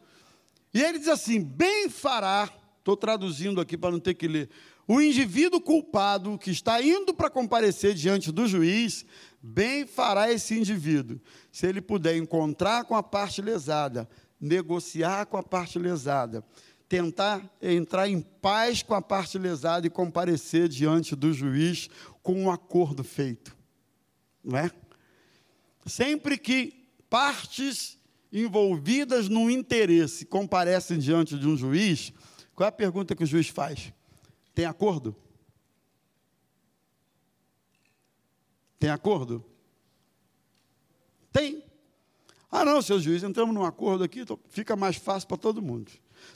E 0.73 0.83
ele 0.83 0.99
diz 0.99 1.09
assim: 1.09 1.41
bem 1.43 1.89
fará, 1.89 2.49
estou 2.79 2.97
traduzindo 2.97 3.61
aqui 3.61 3.77
para 3.77 3.91
não 3.91 4.01
ter 4.01 4.15
que 4.15 4.29
ler, 4.29 4.51
o 4.87 5.01
indivíduo 5.01 5.61
culpado 5.61 6.39
que 6.39 6.51
está 6.51 6.81
indo 6.81 7.13
para 7.13 7.29
comparecer 7.29 7.93
diante 7.93 8.33
do 8.33 8.47
juiz, 8.47 9.05
bem 9.43 9.87
fará 9.87 10.33
esse 10.33 10.59
indivíduo, 10.59 11.21
se 11.53 11.67
ele 11.67 11.83
puder 11.83 12.17
encontrar 12.17 12.85
com 12.85 12.97
a 12.97 13.03
parte 13.03 13.43
lesada, 13.43 14.09
negociar 14.41 15.27
com 15.27 15.37
a 15.37 15.43
parte 15.43 15.79
lesada, 15.79 16.45
tentar 16.89 17.43
entrar 17.61 18.09
em 18.09 18.21
paz 18.21 18.83
com 18.83 18.95
a 18.95 19.03
parte 19.03 19.39
lesada 19.39 19.87
e 19.87 19.91
comparecer 19.91 20.69
diante 20.69 21.15
do 21.15 21.33
juiz 21.33 21.89
com 22.23 22.45
um 22.45 22.51
acordo 22.51 23.05
feito. 23.05 23.57
Não 24.43 24.59
é? 24.59 24.71
Sempre 25.87 26.39
que 26.39 26.89
partes 27.11 27.99
envolvidas 28.33 29.29
num 29.29 29.51
interesse 29.51 30.25
comparecem 30.25 30.99
diante 30.99 31.39
de 31.39 31.47
um 31.47 31.57
juiz, 31.57 32.13
qual 32.55 32.67
é 32.67 32.69
a 32.69 32.73
pergunta 32.73 33.15
que 33.15 33.25
o 33.25 33.27
juiz 33.27 33.49
faz? 33.49 33.93
Tem 34.55 34.65
acordo? 34.65 35.15
Tem 38.79 38.91
acordo? 38.91 39.45
Tem. 41.33 41.68
Ah, 42.51 42.65
não, 42.65 42.81
seu 42.81 42.99
juiz, 42.99 43.23
entramos 43.23 43.55
num 43.55 43.65
acordo 43.65 44.05
aqui, 44.05 44.25
fica 44.49 44.75
mais 44.75 44.97
fácil 44.97 45.29
para 45.29 45.37
todo 45.37 45.61
mundo. 45.61 45.93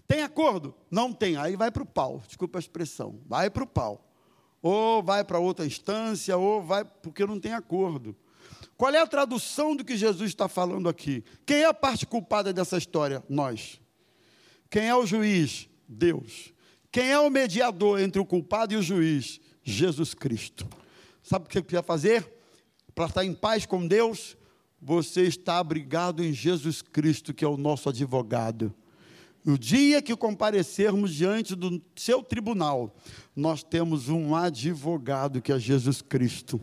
Tem 0.07 0.23
acordo? 0.23 0.75
Não 0.91 1.13
tem. 1.13 1.37
Aí 1.37 1.57
vai 1.57 1.71
para 1.71 1.83
o 1.83 1.87
pau, 1.87 2.23
desculpa 2.27 2.59
a 2.59 2.61
expressão, 2.61 3.19
vai 3.27 3.51
para 3.51 3.65
o 3.65 3.67
pau. 3.67 4.09
Ou 4.61 5.03
vai 5.03 5.25
para 5.25 5.39
outra 5.39 5.67
instância, 5.67 6.37
ou 6.37 6.63
vai, 6.63 6.85
porque 6.85 7.27
não 7.27 7.41
tem 7.41 7.53
acordo. 7.53 8.15
Qual 8.77 8.93
é 8.93 8.99
a 8.99 9.07
tradução 9.07 9.75
do 9.75 9.85
que 9.85 9.97
Jesus 9.97 10.31
está 10.31 10.49
falando 10.49 10.89
aqui? 10.89 11.25
Quem 11.45 11.59
é 11.63 11.67
a 11.67 11.75
parte 11.75 12.07
culpada 12.07 12.53
dessa 12.53 12.79
história? 12.79 13.23
Nós. 13.29 13.81
Quem 14.71 14.89
é 14.89 14.95
o 14.95 15.07
juiz? 15.07 15.69
Deus. 15.89 16.53
Quem 16.91 17.11
é 17.11 17.19
o 17.19 17.31
mediador 17.31 18.01
entre 18.01 18.21
o 18.21 18.27
culpado 18.27 18.75
e 18.75 18.77
o 18.77 18.83
juiz? 18.83 19.41
Jesus 19.63 20.15
Cristo. 20.15 20.67
Sabe 21.23 21.45
o 21.45 21.49
que 21.49 21.55
você 21.55 21.63
precisa 21.63 21.83
fazer? 21.83 22.33
Para 22.95 23.07
estar 23.07 23.25
em 23.25 23.35
paz 23.35 23.67
com 23.67 23.87
Deus? 23.87 24.37
Você 24.83 25.23
está 25.23 25.59
abrigado 25.59 26.25
em 26.25 26.33
Jesus 26.33 26.83
Cristo, 26.83 27.33
que 27.33 27.45
é 27.45 27.49
o 27.49 27.57
nosso 27.57 27.89
advogado. 27.89 28.75
No 29.45 29.57
dia 29.57 30.03
que 30.03 30.17
comparecermos 30.17 31.15
diante 31.15 31.55
do 31.55 31.81
seu 31.95 32.23
tribunal, 32.23 32.95
nós 33.35 33.63
temos 33.63 34.09
um 34.09 34.35
advogado 34.35 35.41
que 35.41 35.53
é 35.53 35.59
Jesus 35.59 36.03
Cristo. 36.03 36.61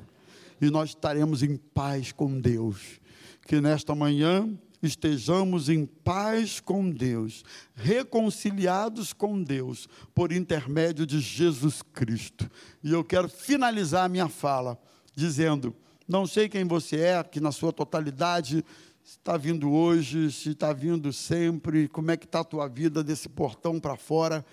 E 0.62 0.70
nós 0.70 0.90
estaremos 0.90 1.42
em 1.44 1.56
paz 1.56 2.12
com 2.12 2.40
Deus. 2.40 3.00
Que 3.48 3.62
nesta 3.62 3.96
manhã 3.96 4.50
estejamos 4.84 5.70
em 5.70 5.86
paz 5.86 6.60
com 6.60 6.90
Deus, 6.90 7.44
reconciliados 7.74 9.12
com 9.14 9.42
Deus, 9.42 9.88
por 10.14 10.32
intermédio 10.32 11.06
de 11.06 11.20
Jesus 11.20 11.82
Cristo. 11.82 12.50
E 12.84 12.92
eu 12.92 13.04
quero 13.04 13.30
finalizar 13.30 14.06
a 14.06 14.10
minha 14.10 14.30
fala 14.30 14.78
dizendo 15.16 15.76
não 16.10 16.26
sei 16.26 16.50
quem 16.50 16.66
você 16.66 17.02
é, 17.02 17.24
que 17.24 17.40
na 17.40 17.52
sua 17.52 17.72
totalidade 17.72 18.66
está 19.06 19.38
vindo 19.38 19.72
hoje, 19.72 20.32
se 20.32 20.50
está 20.50 20.74
vindo 20.74 21.14
sempre, 21.14 21.88
como 21.88 22.10
é 22.10 22.18
que 22.18 22.26
está 22.26 22.40
a 22.40 22.44
tua 22.44 22.68
vida 22.68 23.04
desse 23.04 23.30
portão 23.30 23.80
para 23.80 23.96
fora, 23.96 24.44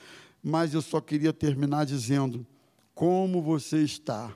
mas 0.42 0.74
eu 0.74 0.82
só 0.82 1.00
queria 1.00 1.32
terminar 1.32 1.86
dizendo 1.86 2.46
como 2.94 3.40
você 3.40 3.78
está 3.78 4.30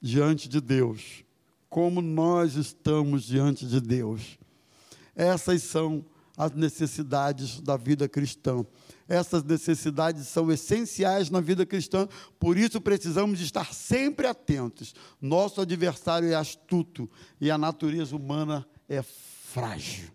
diante 0.00 0.48
de 0.48 0.58
Deus, 0.58 1.22
como 1.68 2.00
nós 2.00 2.54
estamos 2.54 3.24
diante 3.24 3.66
de 3.66 3.78
Deus. 3.78 4.38
Essas 5.14 5.62
são 5.62 6.02
as 6.36 6.52
necessidades 6.52 7.60
da 7.60 7.76
vida 7.76 8.08
cristã. 8.08 8.64
Essas 9.08 9.42
necessidades 9.42 10.28
são 10.28 10.50
essenciais 10.50 11.28
na 11.30 11.40
vida 11.40 11.66
cristã, 11.66 12.08
por 12.38 12.56
isso 12.56 12.80
precisamos 12.80 13.40
estar 13.40 13.74
sempre 13.74 14.26
atentos. 14.26 14.94
Nosso 15.20 15.60
adversário 15.60 16.30
é 16.30 16.34
astuto 16.34 17.10
e 17.40 17.50
a 17.50 17.58
natureza 17.58 18.14
humana 18.14 18.66
é 18.88 19.02
frágil. 19.02 20.12